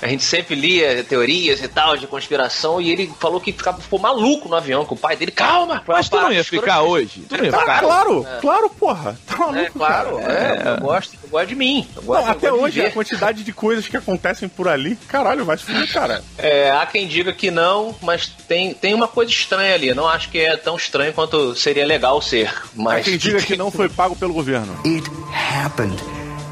A 0.00 0.06
gente 0.08 0.22
sempre 0.24 0.54
lia 0.54 1.02
teorias 1.04 1.62
e 1.62 1.68
tal 1.68 1.96
de 1.96 2.06
conspiração 2.06 2.80
e 2.80 2.90
ele 2.90 3.12
falou 3.20 3.40
que 3.40 3.52
ficava, 3.52 3.80
ficou 3.80 3.98
maluco 3.98 4.48
no 4.48 4.56
avião 4.56 4.84
com 4.84 4.94
o 4.94 4.98
pai 4.98 5.16
dele. 5.16 5.30
Calma! 5.32 5.82
Mas 5.86 6.08
tu 6.08 6.16
não 6.20 6.32
ia 6.32 6.44
ficar 6.44 6.82
hoje? 6.82 7.24
Tu 7.28 7.36
não 7.36 7.44
ia 7.44 7.54
Ah, 7.56 7.60
ficar? 7.60 7.80
claro, 7.80 8.26
claro, 8.40 8.70
porra. 8.70 9.18
Tá 9.26 9.36
maluco, 9.36 9.58
É, 9.58 9.70
claro, 9.70 10.18
cara. 10.18 10.32
é, 10.32 10.76
eu 10.76 10.80
gosto, 10.80 11.14
eu 11.22 11.28
gosto 11.28 11.48
de 11.48 11.54
mim. 11.54 11.88
Eu 11.96 12.02
gosto, 12.02 12.20
Não, 12.22 12.28
eu 12.28 12.32
até 12.32 12.52
hoje, 12.52 12.80
a 12.84 12.90
quantidade 12.90 13.42
de 13.44 13.52
coisas 13.52 13.86
que 13.88 13.96
acontecem 13.96 14.48
por 14.48 14.68
ali, 14.68 14.96
caralho, 15.08 15.44
vai 15.44 15.56
se 15.58 15.64
cara. 15.88 16.22
É, 16.38 16.70
há 16.70 16.86
quem 16.86 17.06
diga 17.06 17.32
que 17.32 17.50
não, 17.50 17.94
mas 18.02 18.26
tem, 18.48 18.72
tem 18.74 18.94
uma 18.94 19.08
coisa 19.08 19.30
estranha 19.30 19.74
ali. 19.74 19.92
Não 19.94 20.08
acho 20.08 20.28
que 20.30 20.38
é 20.38 20.56
tão 20.56 20.76
estranho 20.76 21.12
quanto 21.12 21.54
seria 21.54 21.84
legal 21.86 22.20
ser. 22.22 22.48
Há 22.48 22.62
Mas 22.74 23.04
quem 23.04 23.16
diga 23.16 23.40
que 23.42 23.56
não 23.56 23.70
foi 23.70 23.88
pago 23.88 24.14
pelo 24.16 24.32
governo. 24.32 24.74
It 24.84 25.08
happened. 25.34 26.00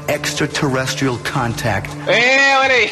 Extraterrestrial 0.07 1.17
contact. 1.31 1.89
É, 2.07 2.57
olha 2.57 2.73
aí. 2.73 2.91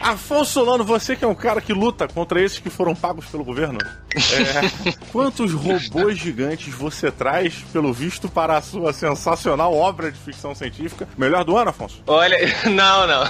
Afonso 0.00 0.52
Solano, 0.52 0.84
você 0.84 1.16
que 1.16 1.24
é 1.24 1.28
um 1.28 1.34
cara 1.34 1.60
que 1.60 1.72
luta 1.72 2.06
contra 2.06 2.40
esses 2.40 2.58
que 2.58 2.70
foram 2.70 2.94
pagos 2.94 3.26
pelo 3.26 3.44
governo, 3.44 3.78
é, 4.14 4.92
quantos 5.12 5.52
robôs 5.52 6.16
gigantes 6.16 6.72
você 6.72 7.10
traz, 7.10 7.64
pelo 7.72 7.92
visto, 7.92 8.28
para 8.28 8.56
a 8.56 8.62
sua 8.62 8.92
sensacional 8.92 9.74
obra 9.74 10.10
de 10.12 10.18
ficção 10.18 10.54
científica? 10.54 11.08
Melhor 11.16 11.44
do 11.44 11.56
ano, 11.56 11.70
Afonso? 11.70 12.02
Olha, 12.06 12.38
não, 12.70 13.06
não. 13.06 13.24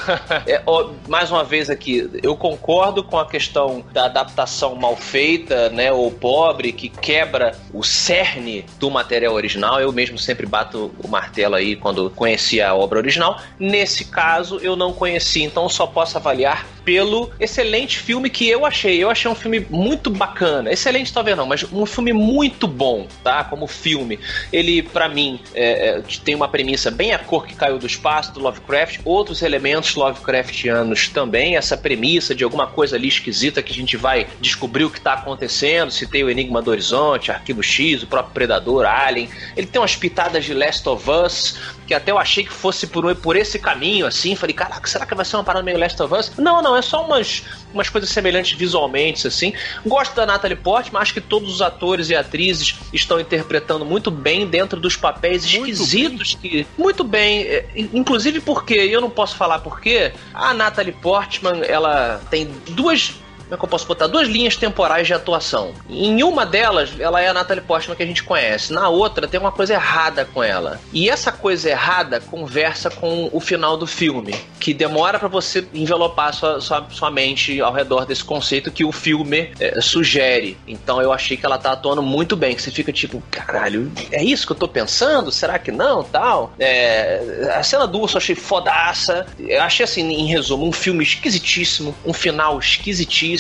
É, 0.47 0.63
ó, 0.67 0.91
mais 1.09 1.31
uma 1.31 1.43
vez 1.43 1.71
aqui, 1.71 2.09
eu 2.23 2.37
concordo 2.37 3.03
com 3.03 3.19
a 3.19 3.27
questão 3.27 3.85
da 3.93 4.05
adaptação 4.05 4.75
mal 4.75 4.97
feita, 4.97 5.71
né, 5.71 5.91
ou 5.91 6.11
pobre, 6.11 6.73
que 6.73 6.89
quebra 6.89 7.57
o 7.73 7.83
cerne 7.83 8.65
do 8.79 8.91
material 8.91 9.35
original. 9.35 9.81
Eu 9.81 9.93
mesmo 9.93 10.19
sempre 10.19 10.47
bato 10.47 10.93
o 10.99 11.09
martelo 11.09 11.55
aí 11.55 11.77
quando 11.77 12.11
conheci 12.11 12.61
a 12.61 12.75
obra 12.75 12.99
original. 12.99 13.41
Nesse 13.59 14.05
caso, 14.05 14.59
eu 14.59 14.77
não 14.77 14.93
conheci, 14.93 15.43
então 15.43 15.65
eu 15.65 15.69
só 15.69 15.87
posso 15.87 16.17
avaliar 16.17 16.58
pelo 16.89 17.31
excelente 17.39 17.99
filme 17.99 18.31
que 18.31 18.49
eu 18.49 18.65
achei. 18.65 18.97
Eu 18.97 19.11
achei 19.11 19.31
um 19.31 19.35
filme 19.35 19.67
muito 19.69 20.09
bacana. 20.09 20.73
Excelente 20.73 21.13
talvez 21.13 21.37
não, 21.37 21.47
mas 21.47 21.63
um 21.71 21.85
filme 21.85 22.15
muito 22.15 22.67
bom, 22.67 23.07
tá? 23.23 23.45
Como 23.45 23.67
filme. 23.67 24.19
Ele, 24.51 24.83
pra 24.83 25.07
mim, 25.07 25.39
é, 25.55 25.89
é, 25.89 26.03
tem 26.25 26.35
uma 26.35 26.49
premissa 26.49 26.91
bem 26.91 27.13
a 27.13 27.19
cor 27.19 27.47
que 27.47 27.55
caiu 27.55 27.79
do 27.79 27.87
espaço, 27.87 28.33
do 28.33 28.41
Lovecraft. 28.41 29.01
Outros 29.05 29.43
elementos 29.43 29.95
Lovecraftianos 29.97 31.09
também. 31.09 31.57
Essa 31.57 31.77
premissa 31.77 32.35
de 32.35 32.43
alguma 32.43 32.67
coisa 32.67 32.97
ali 32.97 33.09
esquisita 33.09 33.63
que 33.63 33.73
a 33.73 33.77
gente 33.77 33.97
vai 33.97 34.27
descobrir 34.41 34.85
o 34.85 34.91
que 34.91 35.01
tá 35.01 35.13
acontecendo. 35.13 35.91
Se 35.91 36.07
tem 36.07 36.25
o 36.25 36.31
Enigma 36.31 36.63
do 36.63 36.71
Horizonte, 36.71 37.31
Arquivo 37.31 37.63
X, 37.63 38.03
o 38.03 38.07
próprio 38.07 38.33
Predador, 38.33 38.87
Alien. 38.87 39.29
Ele 39.55 39.67
tem 39.67 39.79
umas 39.79 39.95
pitadas 39.95 40.45
de 40.45 40.55
Last 40.55 40.89
of 40.89 41.05
Us, 41.11 41.59
que 41.89 41.95
até 41.95 42.13
eu 42.13 42.19
achei 42.19 42.45
que 42.45 42.53
fosse 42.53 42.87
por, 42.87 43.17
por 43.17 43.35
esse 43.35 43.59
caminho, 43.59 44.07
assim. 44.07 44.37
Falei, 44.37 44.55
caraca, 44.55 44.87
será 44.87 45.07
que 45.07 45.15
vai 45.15 45.25
ser 45.25 45.37
uma 45.37 45.43
parada 45.43 45.65
meio 45.65 45.79
Last 45.79 46.01
of 46.03 46.15
Us? 46.15 46.33
Não, 46.37 46.61
não, 46.61 46.77
é 46.77 46.83
só 46.83 47.03
umas, 47.03 47.43
umas 47.73 47.89
coisas 47.89 48.11
semelhantes 48.11 48.57
visualmente, 48.57 49.27
assim. 49.27 49.55
Gosto 49.87 50.15
da 50.15 50.27
Natalie 50.27 50.57
Portman, 50.57 51.01
acho 51.01 51.15
que 51.15 51.21
todos 51.21 51.51
os 51.55 51.63
atores 51.63 52.11
e 52.11 52.15
atrizes 52.15 52.77
estão 52.93 53.19
interpretando 53.19 53.87
muito 53.87 54.11
bem 54.11 54.47
dentro 54.47 54.79
dos 54.79 54.97
papéis 54.97 55.45
esquisitos 55.45 56.35
que. 56.35 56.67
Muito 56.77 57.03
bem. 57.03 57.41
é, 57.43 57.65
Inclusive 57.75 58.41
porque, 58.41 58.75
eu 58.75 59.01
não 59.01 59.09
posso 59.09 59.35
falar 59.35 59.61
porque, 59.61 60.13
a 60.35 60.53
Natalie 60.53 60.93
Portman, 60.93 61.63
ela 61.67 62.21
tem 62.31 62.51
duas 62.69 63.15
como 63.49 63.55
é 63.55 63.59
que 63.59 63.65
eu 63.65 63.69
posso 63.69 63.87
botar? 63.87 64.07
Duas 64.07 64.29
linhas 64.29 64.57
temporais 64.57 65.07
de 65.07 65.15
atuação. 65.15 65.73
Em 65.89 66.23
uma 66.23 66.45
delas, 66.45 66.91
ela 67.01 67.21
é 67.21 67.29
a 67.29 67.35
Natalie 67.35 67.65
Portman 67.65 67.97
que 67.97 68.03
a 68.03 68.07
gente 68.07 68.23
conhece. 68.23 68.73
Na 68.73 68.91
outra, 68.91 69.27
tem 69.27 69.41
uma 69.41 69.51
coisa 69.51 69.73
errada 69.73 70.27
com 70.27 70.43
ela. 70.43 70.79
E 70.93 71.09
essa 71.09 71.33
coisa 71.33 71.71
errada 71.71 72.21
conversa 72.21 72.91
com 72.91 73.31
o 73.33 73.41
final 73.41 73.77
do 73.77 73.87
filme, 73.87 74.35
que 74.61 74.75
demora 74.75 75.19
pra 75.19 75.29
você 75.29 75.67
envelopar 75.73 76.35
sua, 76.35 76.61
sua, 76.61 76.87
sua 76.91 77.11
mente 77.11 77.59
ao 77.61 77.73
redor 77.73 78.05
desse 78.05 78.23
conceito 78.23 78.71
que 78.71 78.85
o 78.85 78.93
filme 78.93 79.51
é, 79.59 79.81
sugere. 79.81 80.59
Então 80.67 81.01
eu 81.01 81.11
achei 81.11 81.37
que 81.37 81.47
ela 81.47 81.57
tá 81.57 81.73
atuando 81.73 82.03
muito 82.03 82.37
bem, 82.37 82.55
que 82.55 82.61
você 82.61 82.71
fica 82.71 82.93
tipo, 82.93 83.23
caralho, 83.31 83.91
é 84.13 84.23
isso 84.23 84.47
que 84.47 84.53
eu 84.53 84.57
tô 84.57 84.69
pensando? 84.69 85.33
Será 85.33 85.59
que 85.59 85.73
não? 85.73 86.05
Tal. 86.05 86.53
É, 86.59 87.51
a 87.55 87.63
cena 87.63 87.87
do 87.87 88.01
urso 88.01 88.17
eu 88.17 88.19
achei 88.19 88.35
fodaça. 88.35 89.27
Eu 89.39 89.63
achei 89.63 89.85
assim, 89.85 90.03
em 90.03 90.27
resumo, 90.27 90.67
um 90.67 90.73
filme 90.73 91.03
esquisitíssimo, 91.03 91.95
um 92.05 92.13
final 92.13 92.59
esquisitíssimo. 92.59 93.38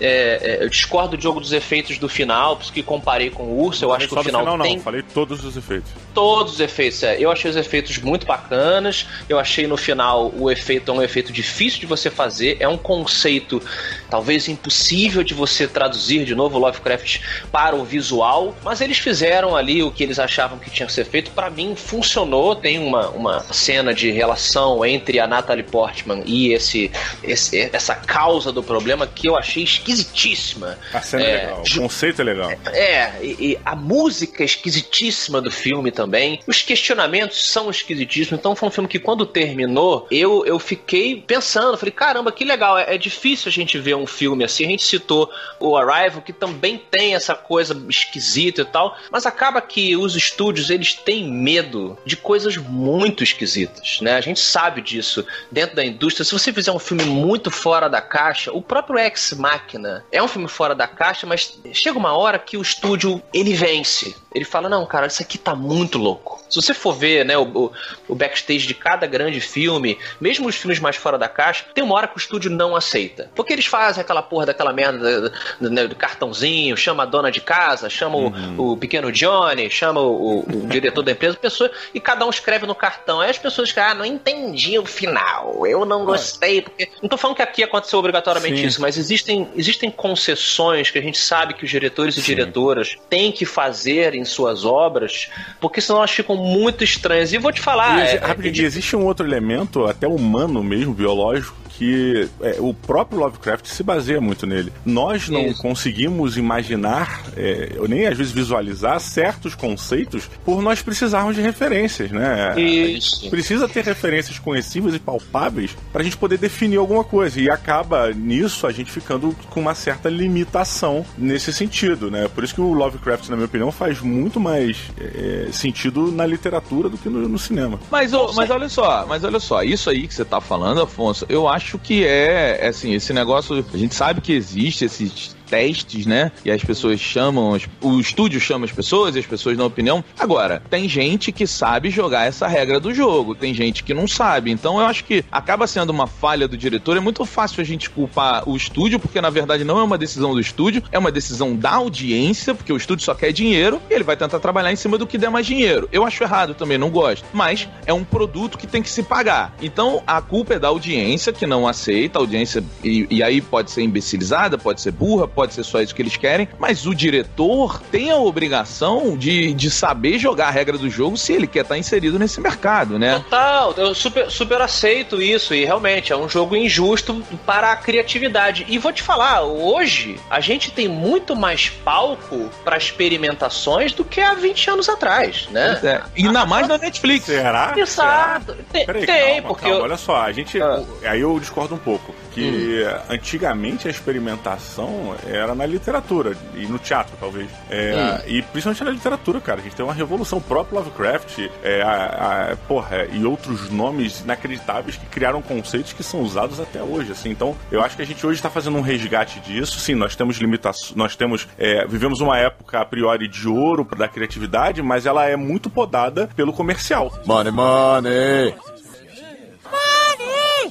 É, 0.00 0.58
é, 0.60 0.64
eu 0.64 0.68
discordo 0.68 1.16
do 1.16 1.22
jogo 1.22 1.40
dos 1.40 1.52
efeitos 1.52 1.98
do 1.98 2.08
final, 2.08 2.56
porque 2.56 2.82
comparei 2.82 3.30
com 3.30 3.44
o 3.44 3.62
urso, 3.62 3.84
eu 3.84 3.92
acho 3.92 4.08
que 4.08 4.14
o 4.14 4.22
final, 4.22 4.44
não, 4.44 4.58
tem 4.58 4.78
falei 4.80 5.02
todos 5.02 5.44
os 5.44 5.56
efeitos. 5.56 5.90
todos 6.14 6.54
os 6.54 6.60
efeitos. 6.60 7.02
É. 7.02 7.16
Eu 7.18 7.30
achei 7.30 7.50
os 7.50 7.56
efeitos 7.56 7.98
muito 7.98 8.26
bacanas. 8.26 9.06
Eu 9.28 9.38
achei 9.38 9.66
no 9.66 9.76
final 9.76 10.32
o 10.36 10.50
efeito 10.50 10.90
é 10.90 10.94
um 10.94 11.02
efeito 11.02 11.32
difícil 11.32 11.80
de 11.80 11.86
você 11.86 12.10
fazer. 12.10 12.56
É 12.60 12.68
um 12.68 12.78
conceito 12.78 13.62
talvez 14.10 14.48
impossível 14.48 15.22
de 15.22 15.32
você 15.32 15.66
traduzir 15.66 16.24
de 16.24 16.34
novo 16.34 16.58
Lovecraft 16.58 17.20
para 17.50 17.76
o 17.76 17.84
visual. 17.84 18.54
Mas 18.62 18.80
eles 18.80 18.98
fizeram 18.98 19.56
ali 19.56 19.82
o 19.82 19.90
que 19.90 20.02
eles 20.02 20.18
achavam 20.18 20.58
que 20.58 20.70
tinha 20.70 20.86
que 20.86 20.92
ser 20.92 21.04
feito. 21.04 21.30
Para 21.30 21.48
mim 21.48 21.74
funcionou. 21.76 22.56
Tem 22.56 22.78
uma, 22.78 23.08
uma 23.10 23.40
cena 23.52 23.94
de 23.94 24.10
relação 24.10 24.84
entre 24.84 25.20
a 25.20 25.26
Natalie 25.26 25.62
Portman 25.62 26.22
e 26.26 26.52
esse, 26.52 26.90
esse 27.22 27.70
essa 27.72 27.94
causa 27.94 28.52
do 28.52 28.62
problema 28.62 29.06
que 29.06 29.28
eu 29.28 29.36
achei 29.36 29.62
esquisitíssima. 29.62 30.78
A 30.92 31.00
cena 31.00 31.22
é, 31.22 31.36
legal, 31.36 31.62
o 31.62 31.80
conceito 31.80 32.20
é 32.20 32.24
legal. 32.24 32.50
É, 32.72 33.12
e, 33.22 33.52
e 33.52 33.58
a 33.64 33.76
música 33.76 34.42
é 34.42 34.46
esquisitíssima 34.46 35.40
do 35.40 35.50
filme 35.50 35.90
também. 35.90 36.40
Os 36.46 36.62
questionamentos 36.62 37.50
são 37.50 37.70
esquisitíssimos. 37.70 38.38
Então 38.38 38.56
foi 38.56 38.68
um 38.68 38.72
filme 38.72 38.88
que 38.88 38.98
quando 38.98 39.26
terminou, 39.26 40.06
eu, 40.10 40.44
eu 40.44 40.58
fiquei 40.58 41.20
pensando, 41.20 41.76
falei, 41.76 41.92
caramba, 41.92 42.32
que 42.32 42.44
legal. 42.44 42.78
É, 42.78 42.94
é 42.94 42.98
difícil 42.98 43.48
a 43.48 43.52
gente 43.52 43.78
ver 43.78 43.94
um 43.94 43.99
filme 44.06 44.44
assim. 44.44 44.64
A 44.64 44.68
gente 44.68 44.84
citou 44.84 45.30
o 45.58 45.76
Arrival, 45.76 46.22
que 46.22 46.32
também 46.32 46.78
tem 46.78 47.14
essa 47.14 47.34
coisa 47.34 47.80
esquisita 47.88 48.62
e 48.62 48.64
tal. 48.64 48.96
Mas 49.10 49.26
acaba 49.26 49.60
que 49.60 49.96
os 49.96 50.16
estúdios, 50.16 50.70
eles 50.70 50.94
têm 50.94 51.30
medo 51.30 51.98
de 52.04 52.16
coisas 52.16 52.56
muito 52.56 53.22
esquisitas, 53.22 54.00
né? 54.00 54.14
A 54.14 54.20
gente 54.20 54.40
sabe 54.40 54.80
disso 54.80 55.24
dentro 55.50 55.76
da 55.76 55.84
indústria. 55.84 56.24
Se 56.24 56.32
você 56.32 56.52
fizer 56.52 56.72
um 56.72 56.78
filme 56.78 57.04
muito 57.04 57.50
fora 57.50 57.88
da 57.88 58.00
caixa, 58.00 58.52
o 58.52 58.62
próprio 58.62 58.98
Ex 58.98 59.34
Machina 59.34 60.04
é 60.10 60.22
um 60.22 60.28
filme 60.28 60.48
fora 60.48 60.74
da 60.74 60.86
caixa, 60.86 61.26
mas 61.26 61.58
chega 61.72 61.98
uma 61.98 62.16
hora 62.16 62.38
que 62.38 62.56
o 62.56 62.62
estúdio 62.62 63.22
ele 63.32 63.52
vence. 63.54 64.14
ele 64.34 64.44
fala: 64.44 64.68
Não, 64.68 64.84
cara, 64.86 65.06
isso 65.06 65.22
aqui 65.22 65.38
tá 65.38 65.54
muito 65.54 65.98
louco. 65.98 66.40
Se 66.48 66.60
você 66.60 66.74
for 66.74 66.92
ver, 66.92 67.24
né, 67.24 67.38
o, 67.38 67.44
o, 67.44 67.72
o 68.08 68.14
backstage 68.14 68.66
de 68.66 68.74
cada 68.74 69.06
grande 69.06 69.40
filme, 69.40 69.98
mesmo 70.20 70.48
os 70.48 70.56
filmes 70.56 70.80
mais 70.80 70.96
fora 70.96 71.16
da 71.16 71.28
caixa, 71.28 71.64
tem 71.72 71.84
uma 71.84 71.94
hora 71.94 72.08
que 72.08 72.16
o 72.16 72.18
estúdio 72.18 72.50
não 72.50 72.74
aceita. 72.74 73.30
Porque 73.34 73.52
eles 73.52 73.66
fazem 73.66 73.89
aquela 73.98 74.22
porra 74.22 74.46
daquela 74.46 74.72
merda 74.72 75.30
do, 75.60 75.88
do, 75.88 75.96
cartãozinho, 75.96 76.76
chama 76.76 77.02
a 77.02 77.06
dona 77.06 77.30
de 77.30 77.40
casa, 77.40 77.88
chama 77.88 78.16
uhum. 78.16 78.54
o, 78.56 78.72
o, 78.72 78.76
pequeno 78.76 79.10
Johnny, 79.12 79.70
chama 79.70 80.00
o, 80.00 80.40
o 80.40 80.66
diretor 80.66 81.02
da 81.02 81.12
empresa, 81.12 81.36
pessoa, 81.36 81.70
e 81.94 82.00
cada 82.00 82.24
um 82.26 82.30
escreve 82.30 82.66
no 82.66 82.74
cartão. 82.74 83.20
Aí 83.20 83.30
as 83.30 83.38
pessoas 83.38 83.70
ficam, 83.70 83.84
ah, 83.84 83.94
não 83.94 84.04
entendi 84.04 84.78
o 84.78 84.84
final, 84.84 85.66
eu 85.66 85.84
não 85.84 86.04
gostei. 86.04 86.62
Porque... 86.62 86.88
Não 87.02 87.08
tô 87.08 87.16
falando 87.16 87.36
que 87.36 87.42
aqui 87.42 87.62
aconteceu 87.62 87.98
obrigatoriamente 87.98 88.60
Sim. 88.60 88.66
isso, 88.66 88.80
mas 88.80 88.96
existem, 88.96 89.48
existem 89.56 89.90
concessões 89.90 90.90
que 90.90 90.98
a 90.98 91.02
gente 91.02 91.18
sabe 91.18 91.54
que 91.54 91.64
os 91.64 91.70
diretores 91.70 92.16
e 92.16 92.22
Sim. 92.22 92.34
diretoras 92.34 92.96
têm 93.08 93.32
que 93.32 93.44
fazer 93.44 94.14
em 94.14 94.24
suas 94.24 94.64
obras, 94.64 95.28
porque 95.60 95.80
senão 95.80 95.98
elas 95.98 96.10
ficam 96.10 96.36
muito 96.36 96.84
estranhas. 96.84 97.32
E 97.32 97.38
vou 97.38 97.52
te 97.52 97.60
falar. 97.60 97.98
E, 97.98 98.16
é, 98.16 98.16
rapidinho, 98.16 98.64
é, 98.64 98.66
existe 98.66 98.96
um 98.96 99.04
outro 99.04 99.26
elemento, 99.26 99.86
até 99.86 100.06
humano 100.06 100.62
mesmo, 100.62 100.94
biológico, 100.94 101.56
que 101.80 102.28
é, 102.42 102.56
o 102.58 102.74
próprio 102.74 103.18
Lovecraft 103.18 103.64
se 103.64 103.82
baseia 103.82 104.20
muito 104.20 104.46
nele. 104.46 104.70
Nós 104.84 105.30
não 105.30 105.46
Isso. 105.46 105.62
conseguimos 105.62 106.36
imaginar, 106.36 107.22
é, 107.34 107.74
ou 107.78 107.88
nem 107.88 108.06
às 108.06 108.18
vezes 108.18 108.30
visualizar 108.30 109.00
certos 109.00 109.54
conceitos 109.54 110.28
por 110.44 110.60
nós 110.60 110.82
precisarmos 110.82 111.34
de 111.34 111.40
referências, 111.40 112.10
né? 112.10 112.60
Isso. 112.60 113.30
Precisa 113.30 113.66
ter 113.66 113.82
referências 113.82 114.38
conhecíveis 114.38 114.94
e 114.94 114.98
palpáveis 114.98 115.74
para 115.90 116.02
a 116.02 116.04
gente 116.04 116.18
poder 116.18 116.36
definir 116.36 116.76
alguma 116.76 117.02
coisa. 117.02 117.40
E 117.40 117.48
acaba 117.48 118.12
nisso 118.12 118.66
a 118.66 118.72
gente 118.72 118.92
ficando 118.92 119.34
com 119.48 119.60
uma 119.60 119.74
certa 119.74 120.10
limitação 120.10 121.02
nesse 121.16 121.50
sentido, 121.50 122.10
né? 122.10 122.28
Por 122.28 122.44
isso 122.44 122.54
que 122.54 122.60
o 122.60 122.74
Lovecraft, 122.74 123.30
na 123.30 123.36
minha 123.36 123.46
opinião, 123.46 123.72
faz 123.72 124.02
muito 124.02 124.38
mais 124.38 124.90
é, 125.00 125.48
sentido 125.50 126.12
na 126.12 126.26
literatura 126.26 126.90
do 126.90 126.98
que 126.98 127.08
no, 127.08 127.26
no 127.26 127.38
cinema. 127.38 127.80
Mas, 127.90 128.12
mas 128.34 128.50
olha 128.50 128.68
só, 128.68 129.06
mas 129.06 129.24
olha 129.24 129.40
só, 129.40 129.62
isso 129.62 129.88
aí 129.88 130.06
que 130.06 130.12
você 130.12 130.26
tá 130.26 130.42
falando, 130.42 130.82
Afonso, 130.82 131.24
eu 131.26 131.48
acho 131.48 131.69
acho 131.70 131.78
que 131.78 132.04
é, 132.04 132.58
é, 132.62 132.68
assim, 132.68 132.94
esse 132.94 133.12
negócio. 133.12 133.64
A 133.72 133.76
gente 133.76 133.94
sabe 133.94 134.20
que 134.20 134.32
existe 134.32 134.84
esses 134.84 135.36
testes, 135.50 136.06
né? 136.06 136.30
E 136.44 136.50
as 136.50 136.62
pessoas 136.62 137.00
chamam, 137.00 137.58
o 137.80 138.00
estúdio 138.00 138.40
chama 138.40 138.64
as 138.64 138.72
pessoas 138.72 139.16
e 139.16 139.18
as 139.18 139.26
pessoas 139.26 139.56
dão 139.56 139.66
opinião. 139.66 140.04
Agora, 140.18 140.62
tem 140.70 140.88
gente 140.88 141.32
que 141.32 141.46
sabe 141.46 141.90
jogar 141.90 142.26
essa 142.26 142.46
regra 142.46 142.78
do 142.78 142.94
jogo, 142.94 143.34
tem 143.34 143.52
gente 143.52 143.82
que 143.82 143.92
não 143.92 144.06
sabe. 144.06 144.52
Então 144.52 144.78
eu 144.78 144.86
acho 144.86 145.04
que 145.04 145.24
acaba 145.30 145.66
sendo 145.66 145.90
uma 145.90 146.06
falha 146.06 146.46
do 146.46 146.56
diretor. 146.56 146.96
É 146.96 147.00
muito 147.00 147.24
fácil 147.24 147.60
a 147.60 147.64
gente 147.64 147.90
culpar 147.90 148.48
o 148.48 148.56
estúdio, 148.56 149.00
porque 149.00 149.20
na 149.20 149.30
verdade 149.30 149.64
não 149.64 149.78
é 149.78 149.82
uma 149.82 149.98
decisão 149.98 150.32
do 150.32 150.40
estúdio, 150.40 150.82
é 150.92 150.98
uma 150.98 151.10
decisão 151.10 151.56
da 151.56 151.72
audiência, 151.72 152.54
porque 152.54 152.72
o 152.72 152.76
estúdio 152.76 153.04
só 153.04 153.14
quer 153.14 153.32
dinheiro 153.32 153.80
e 153.90 153.94
ele 153.94 154.04
vai 154.04 154.16
tentar 154.16 154.38
trabalhar 154.38 154.72
em 154.72 154.76
cima 154.76 154.96
do 154.96 155.06
que 155.06 155.18
der 155.18 155.30
mais 155.30 155.46
dinheiro. 155.46 155.88
Eu 155.90 156.04
acho 156.04 156.22
errado 156.22 156.54
também, 156.54 156.78
não 156.78 156.90
gosto. 156.90 157.26
Mas 157.32 157.68
é 157.84 157.92
um 157.92 158.04
produto 158.04 158.56
que 158.56 158.66
tem 158.66 158.82
que 158.82 158.90
se 158.90 159.02
pagar. 159.02 159.54
Então 159.60 160.02
a 160.06 160.22
culpa 160.22 160.54
é 160.54 160.58
da 160.58 160.68
audiência 160.68 161.32
que 161.32 161.46
não 161.46 161.66
aceita, 161.66 162.18
a 162.18 162.22
audiência, 162.22 162.62
e, 162.84 163.06
e 163.10 163.22
aí 163.22 163.40
pode 163.40 163.70
ser 163.70 163.82
imbecilizada, 163.82 164.56
pode 164.56 164.80
ser 164.80 164.92
burra, 164.92 165.26
pode 165.26 165.39
ser 165.48 165.64
só 165.64 165.80
isso 165.80 165.94
que 165.94 166.02
eles 166.02 166.16
querem, 166.16 166.48
mas 166.58 166.86
o 166.86 166.94
diretor 166.94 167.80
tem 167.90 168.10
a 168.10 168.16
obrigação 168.16 169.16
de, 169.16 169.52
de 169.54 169.70
saber 169.70 170.18
jogar 170.18 170.48
a 170.48 170.50
regra 170.50 170.76
do 170.76 170.88
jogo 170.88 171.16
se 171.16 171.32
ele 171.32 171.46
quer 171.46 171.62
estar 171.62 171.78
inserido 171.78 172.18
nesse 172.18 172.40
mercado, 172.40 172.98
né? 172.98 173.14
Total, 173.14 173.74
eu 173.76 173.94
super, 173.94 174.30
super 174.30 174.60
aceito 174.60 175.20
isso 175.20 175.54
e 175.54 175.64
realmente 175.64 176.12
é 176.12 176.16
um 176.16 176.28
jogo 176.28 176.56
injusto 176.56 177.22
para 177.46 177.72
a 177.72 177.76
criatividade. 177.76 178.66
E 178.68 178.78
vou 178.78 178.92
te 178.92 179.02
falar, 179.02 179.42
hoje 179.42 180.18
a 180.28 180.40
gente 180.40 180.70
tem 180.70 180.88
muito 180.88 181.34
mais 181.34 181.68
palco 181.68 182.48
para 182.64 182.76
experimentações 182.76 183.92
do 183.92 184.04
que 184.04 184.20
há 184.20 184.34
20 184.34 184.70
anos 184.70 184.88
atrás, 184.88 185.48
né? 185.50 185.78
É. 185.82 186.02
E 186.16 186.26
ainda 186.26 186.46
mais 186.46 186.68
na 186.68 186.78
Netflix. 186.78 187.24
Será? 187.24 187.74
Exato. 187.76 188.52
Será? 188.52 188.64
Tem, 188.72 188.86
Peraí, 188.86 189.06
tem 189.06 189.34
calma, 189.34 189.48
porque. 189.48 189.64
Calma, 189.64 189.78
eu... 189.78 189.84
Olha 189.84 189.96
só, 189.96 190.16
a 190.22 190.32
gente. 190.32 190.60
Ah. 190.60 190.82
Aí 191.04 191.20
eu 191.20 191.38
discordo 191.38 191.74
um 191.74 191.78
pouco 191.78 192.14
que 192.32 192.84
hum. 192.84 193.14
antigamente 193.14 193.88
a 193.88 193.90
experimentação 193.90 195.14
era 195.26 195.54
na 195.54 195.66
literatura 195.66 196.36
e 196.54 196.66
no 196.66 196.78
teatro, 196.78 197.14
talvez. 197.18 197.48
É, 197.70 197.94
hum. 197.94 198.28
E 198.28 198.42
principalmente 198.42 198.84
na 198.84 198.90
literatura, 198.90 199.40
cara. 199.40 199.60
A 199.60 199.62
gente 199.62 199.76
tem 199.76 199.84
uma 199.84 199.94
revolução. 199.94 200.38
O 200.38 200.42
próprio 200.42 200.78
Lovecraft 200.78 201.48
é, 201.62 201.82
a, 201.82 202.52
a, 202.52 202.56
porra, 202.56 203.06
e 203.12 203.24
outros 203.24 203.70
nomes 203.70 204.20
inacreditáveis 204.20 204.96
que 204.96 205.06
criaram 205.06 205.42
conceitos 205.42 205.92
que 205.92 206.02
são 206.02 206.22
usados 206.22 206.60
até 206.60 206.82
hoje. 206.82 207.12
Assim. 207.12 207.30
Então, 207.30 207.56
eu 207.70 207.82
acho 207.82 207.96
que 207.96 208.02
a 208.02 208.06
gente 208.06 208.24
hoje 208.26 208.38
está 208.38 208.50
fazendo 208.50 208.76
um 208.76 208.82
resgate 208.82 209.40
disso. 209.40 209.78
Sim, 209.80 209.94
nós 209.94 210.16
temos 210.16 210.36
limitações. 210.38 210.94
Nós 210.94 211.16
temos. 211.16 211.46
É, 211.58 211.86
vivemos 211.86 212.20
uma 212.20 212.38
época 212.38 212.80
a 212.80 212.84
priori 212.84 213.28
de 213.28 213.48
ouro 213.48 213.86
da 213.96 214.08
criatividade, 214.08 214.82
mas 214.82 215.06
ela 215.06 215.26
é 215.26 215.36
muito 215.36 215.68
podada 215.68 216.28
pelo 216.34 216.52
comercial. 216.52 217.12
Money, 217.26 217.52
money! 217.52 218.79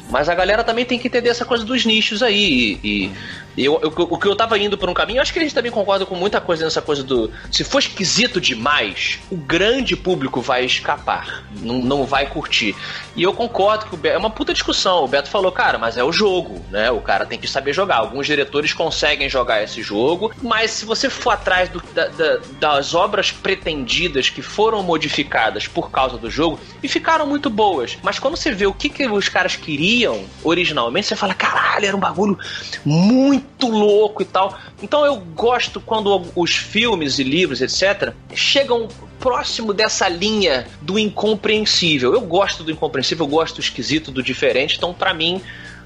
Mas 0.09 0.27
a 0.27 0.35
galera 0.35 0.63
também 0.63 0.85
tem 0.85 0.97
que 0.97 1.07
entender 1.07 1.29
essa 1.29 1.45
coisa 1.45 1.63
dos 1.63 1.85
nichos 1.85 2.23
aí. 2.23 2.79
E, 2.83 3.05
e 3.05 3.11
eu, 3.57 3.79
eu, 3.81 3.93
o 3.97 4.17
que 4.17 4.27
eu 4.27 4.35
tava 4.35 4.57
indo 4.57 4.77
por 4.77 4.89
um 4.89 4.93
caminho, 4.93 5.21
acho 5.21 5.33
que 5.33 5.39
a 5.39 5.41
gente 5.41 5.53
também 5.53 5.71
concorda 5.71 6.05
com 6.05 6.15
muita 6.15 6.39
coisa 6.39 6.63
nessa 6.63 6.81
coisa 6.81 7.03
do. 7.03 7.31
Se 7.51 7.63
for 7.63 7.79
esquisito 7.79 8.39
demais, 8.39 9.19
o 9.29 9.35
grande 9.35 9.95
público 9.95 10.41
vai 10.41 10.65
escapar. 10.65 11.43
Não, 11.61 11.79
não 11.79 12.05
vai 12.05 12.27
curtir. 12.27 12.75
E 13.15 13.23
eu 13.23 13.33
concordo 13.33 13.85
que 13.85 13.95
o 13.95 13.97
Beto, 13.97 14.15
é 14.15 14.17
uma 14.17 14.29
puta 14.29 14.53
discussão. 14.53 15.03
O 15.03 15.07
Beto 15.07 15.29
falou, 15.29 15.51
cara, 15.51 15.77
mas 15.77 15.97
é 15.97 16.03
o 16.03 16.11
jogo, 16.11 16.63
né? 16.69 16.89
O 16.91 17.01
cara 17.01 17.25
tem 17.25 17.37
que 17.37 17.47
saber 17.47 17.73
jogar. 17.73 17.97
Alguns 17.97 18.25
diretores 18.25 18.73
conseguem 18.73 19.29
jogar 19.29 19.61
esse 19.63 19.81
jogo, 19.81 20.31
mas 20.41 20.71
se 20.71 20.85
você 20.85 21.09
for 21.09 21.31
atrás 21.31 21.69
do, 21.69 21.81
da, 21.93 22.07
da, 22.07 22.39
das 22.59 22.93
obras 22.93 23.31
pretendidas 23.31 24.29
que 24.29 24.41
foram 24.41 24.81
modificadas 24.83 25.67
por 25.67 25.91
causa 25.91 26.17
do 26.17 26.29
jogo, 26.29 26.59
e 26.81 26.87
ficaram 26.87 27.27
muito 27.27 27.49
boas. 27.49 27.97
Mas 28.01 28.19
quando 28.19 28.37
você 28.37 28.51
vê 28.51 28.65
o 28.65 28.73
que, 28.73 28.89
que 28.89 29.07
os 29.07 29.29
caras 29.29 29.55
queriam 29.55 30.23
originalmente, 30.43 31.07
você 31.07 31.15
fala, 31.15 31.33
caralho, 31.33 31.85
era 31.85 31.95
um 31.95 31.99
bagulho 31.99 32.37
muito 32.85 33.48
muito 33.59 33.67
louco 33.67 34.21
e 34.21 34.25
tal. 34.25 34.57
Então 34.81 35.05
eu 35.05 35.17
gosto 35.17 35.81
quando 35.81 36.23
os 36.35 36.55
filmes 36.55 37.19
e 37.19 37.23
livros, 37.23 37.61
etc., 37.61 38.13
chegam 38.33 38.87
próximo 39.19 39.73
dessa 39.73 40.07
linha 40.07 40.67
do 40.81 40.97
incompreensível. 40.97 42.13
Eu 42.13 42.21
gosto 42.21 42.63
do 42.63 42.71
incompreensível, 42.71 43.25
eu 43.25 43.29
gosto 43.29 43.55
do 43.55 43.61
esquisito, 43.61 44.11
do 44.11 44.23
diferente. 44.23 44.77
Então, 44.77 44.93
para 44.93 45.13
mim, 45.13 45.41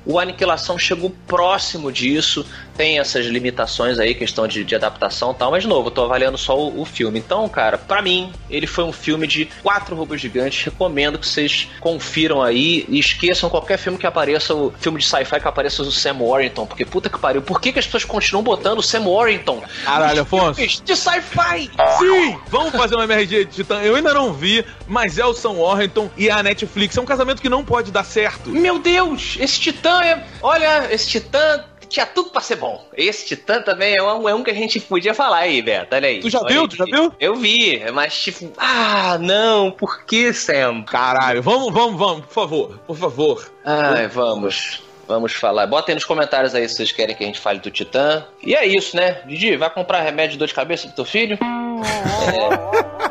o 0.06 0.19
Aniquilação 0.19 0.78
chegou 0.78 1.12
próximo 1.26 1.91
disso, 1.91 2.45
tem 2.75 2.99
essas 2.99 3.25
limitações 3.25 3.99
aí, 3.99 4.13
questão 4.15 4.47
de, 4.47 4.63
de 4.63 4.75
adaptação 4.75 5.31
e 5.31 5.36
tal, 5.36 5.51
mas 5.51 5.63
de 5.63 5.69
novo, 5.69 5.88
eu 5.88 5.91
tô 5.91 6.03
avaliando 6.03 6.38
só 6.38 6.57
o, 6.57 6.81
o 6.81 6.86
filme. 6.86 7.19
Então, 7.19 7.47
cara, 7.47 7.77
para 7.77 8.01
mim, 8.01 8.31
ele 8.49 8.67
foi 8.67 8.83
um 8.83 8.91
filme 8.91 9.27
de 9.27 9.45
quatro 9.62 9.95
robôs 9.95 10.19
gigantes. 10.19 10.63
Recomendo 10.63 11.17
que 11.17 11.27
vocês 11.27 11.69
confiram 11.79 12.41
aí 12.41 12.86
e 12.89 12.99
esqueçam 12.99 13.49
qualquer 13.49 13.77
filme 13.77 13.97
que 13.97 14.07
apareça, 14.07 14.53
o 14.53 14.71
filme 14.79 14.99
de 14.99 15.05
sci-fi 15.05 15.39
que 15.39 15.47
apareça 15.47 15.81
o 15.81 15.91
Sam 15.91 16.17
Warrington, 16.19 16.65
porque 16.65 16.86
puta 16.86 17.09
que 17.09 17.19
pariu, 17.19 17.41
por 17.41 17.59
que, 17.59 17.71
que 17.71 17.79
as 17.79 17.86
pessoas 17.86 18.05
continuam 18.05 18.43
botando 18.43 18.79
o 18.79 18.83
Sam 18.83 19.07
Warrington? 19.07 19.62
Caralho, 19.83 20.21
Afonso. 20.21 20.62
De 20.83 20.95
sci-fi! 20.95 21.69
Sim! 21.99 22.39
Vamos 22.47 22.71
fazer 22.71 22.95
uma 22.95 23.03
MRG 23.03 23.45
de 23.45 23.51
Titã. 23.51 23.81
Eu 23.81 23.95
ainda 23.95 24.13
não 24.13 24.33
vi, 24.33 24.65
mas 24.88 25.17
é 25.17 25.25
o 25.25 25.33
Sam 25.33 25.53
Warrington 25.53 26.09
e 26.17 26.29
a 26.29 26.41
Netflix. 26.41 26.97
É 26.97 27.01
um 27.01 27.05
casamento 27.05 27.41
que 27.41 27.49
não 27.49 27.63
pode 27.63 27.91
dar 27.91 28.03
certo. 28.03 28.49
Meu 28.49 28.79
Deus! 28.79 29.38
Esse 29.39 29.59
Titã 29.59 30.01
é. 30.01 30.23
Olha, 30.41 30.93
esse 30.93 31.07
Titã 31.07 31.63
tinha 31.93 32.06
tudo 32.08 32.32
pra 32.32 32.41
ser 32.41 32.56
bom. 32.56 32.84
Esse 32.97 33.27
Titã 33.27 33.62
também 33.62 33.95
é 33.95 34.01
um, 34.01 34.27
é 34.27 34.34
um 34.34 34.43
que 34.43 34.49
a 34.49 34.56
gente 34.56 34.79
podia 34.79 35.13
falar 35.13 35.38
aí, 35.38 35.62
Beto. 35.62 35.95
Olha 35.95 36.08
aí. 36.08 36.19
Tu 36.19 36.29
já 36.29 36.39
Olha 36.39 36.49
viu? 36.49 36.62
Aí. 36.63 36.67
Tu 36.67 36.75
já 36.75 36.86
viu? 36.86 37.13
Eu 37.19 37.36
vi, 37.36 37.84
mas 37.93 38.19
tipo, 38.19 38.51
ah, 38.58 39.17
não, 39.19 39.69
por 39.71 40.03
que, 40.03 40.34
Sam? 40.34 40.84
Caralho, 40.84 41.43
vamos, 41.43 41.71
vamos, 41.71 41.99
vamos, 41.99 42.25
por 42.25 42.34
favor, 42.34 42.79
por 42.88 42.97
favor. 42.97 43.51
Ai, 43.63 44.08
vamos. 44.08 44.82
Vamos 45.08 45.34
falar. 45.34 45.67
Bota 45.67 45.91
aí 45.91 45.95
nos 45.95 46.06
comentários 46.06 46.56
aí 46.56 46.67
se 46.67 46.75
vocês 46.75 46.91
querem 46.91 47.15
que 47.15 47.23
a 47.23 47.27
gente 47.27 47.39
fale 47.39 47.60
do 47.60 47.69
Titã. 47.69 48.25
E 48.41 48.56
é 48.56 48.65
isso, 48.65 48.95
né? 48.95 49.21
Didi, 49.27 49.56
vai 49.58 49.69
comprar 49.69 50.01
remédio 50.01 50.32
de 50.32 50.38
dor 50.38 50.47
de 50.47 50.53
cabeça 50.53 50.88
pro 50.88 50.95
teu 50.95 51.06
filho? 51.06 51.38
é... 51.38 53.03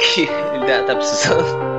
que 0.00 0.22
ele 0.22 0.82
tá 0.86 0.96
precisando. 0.96 1.69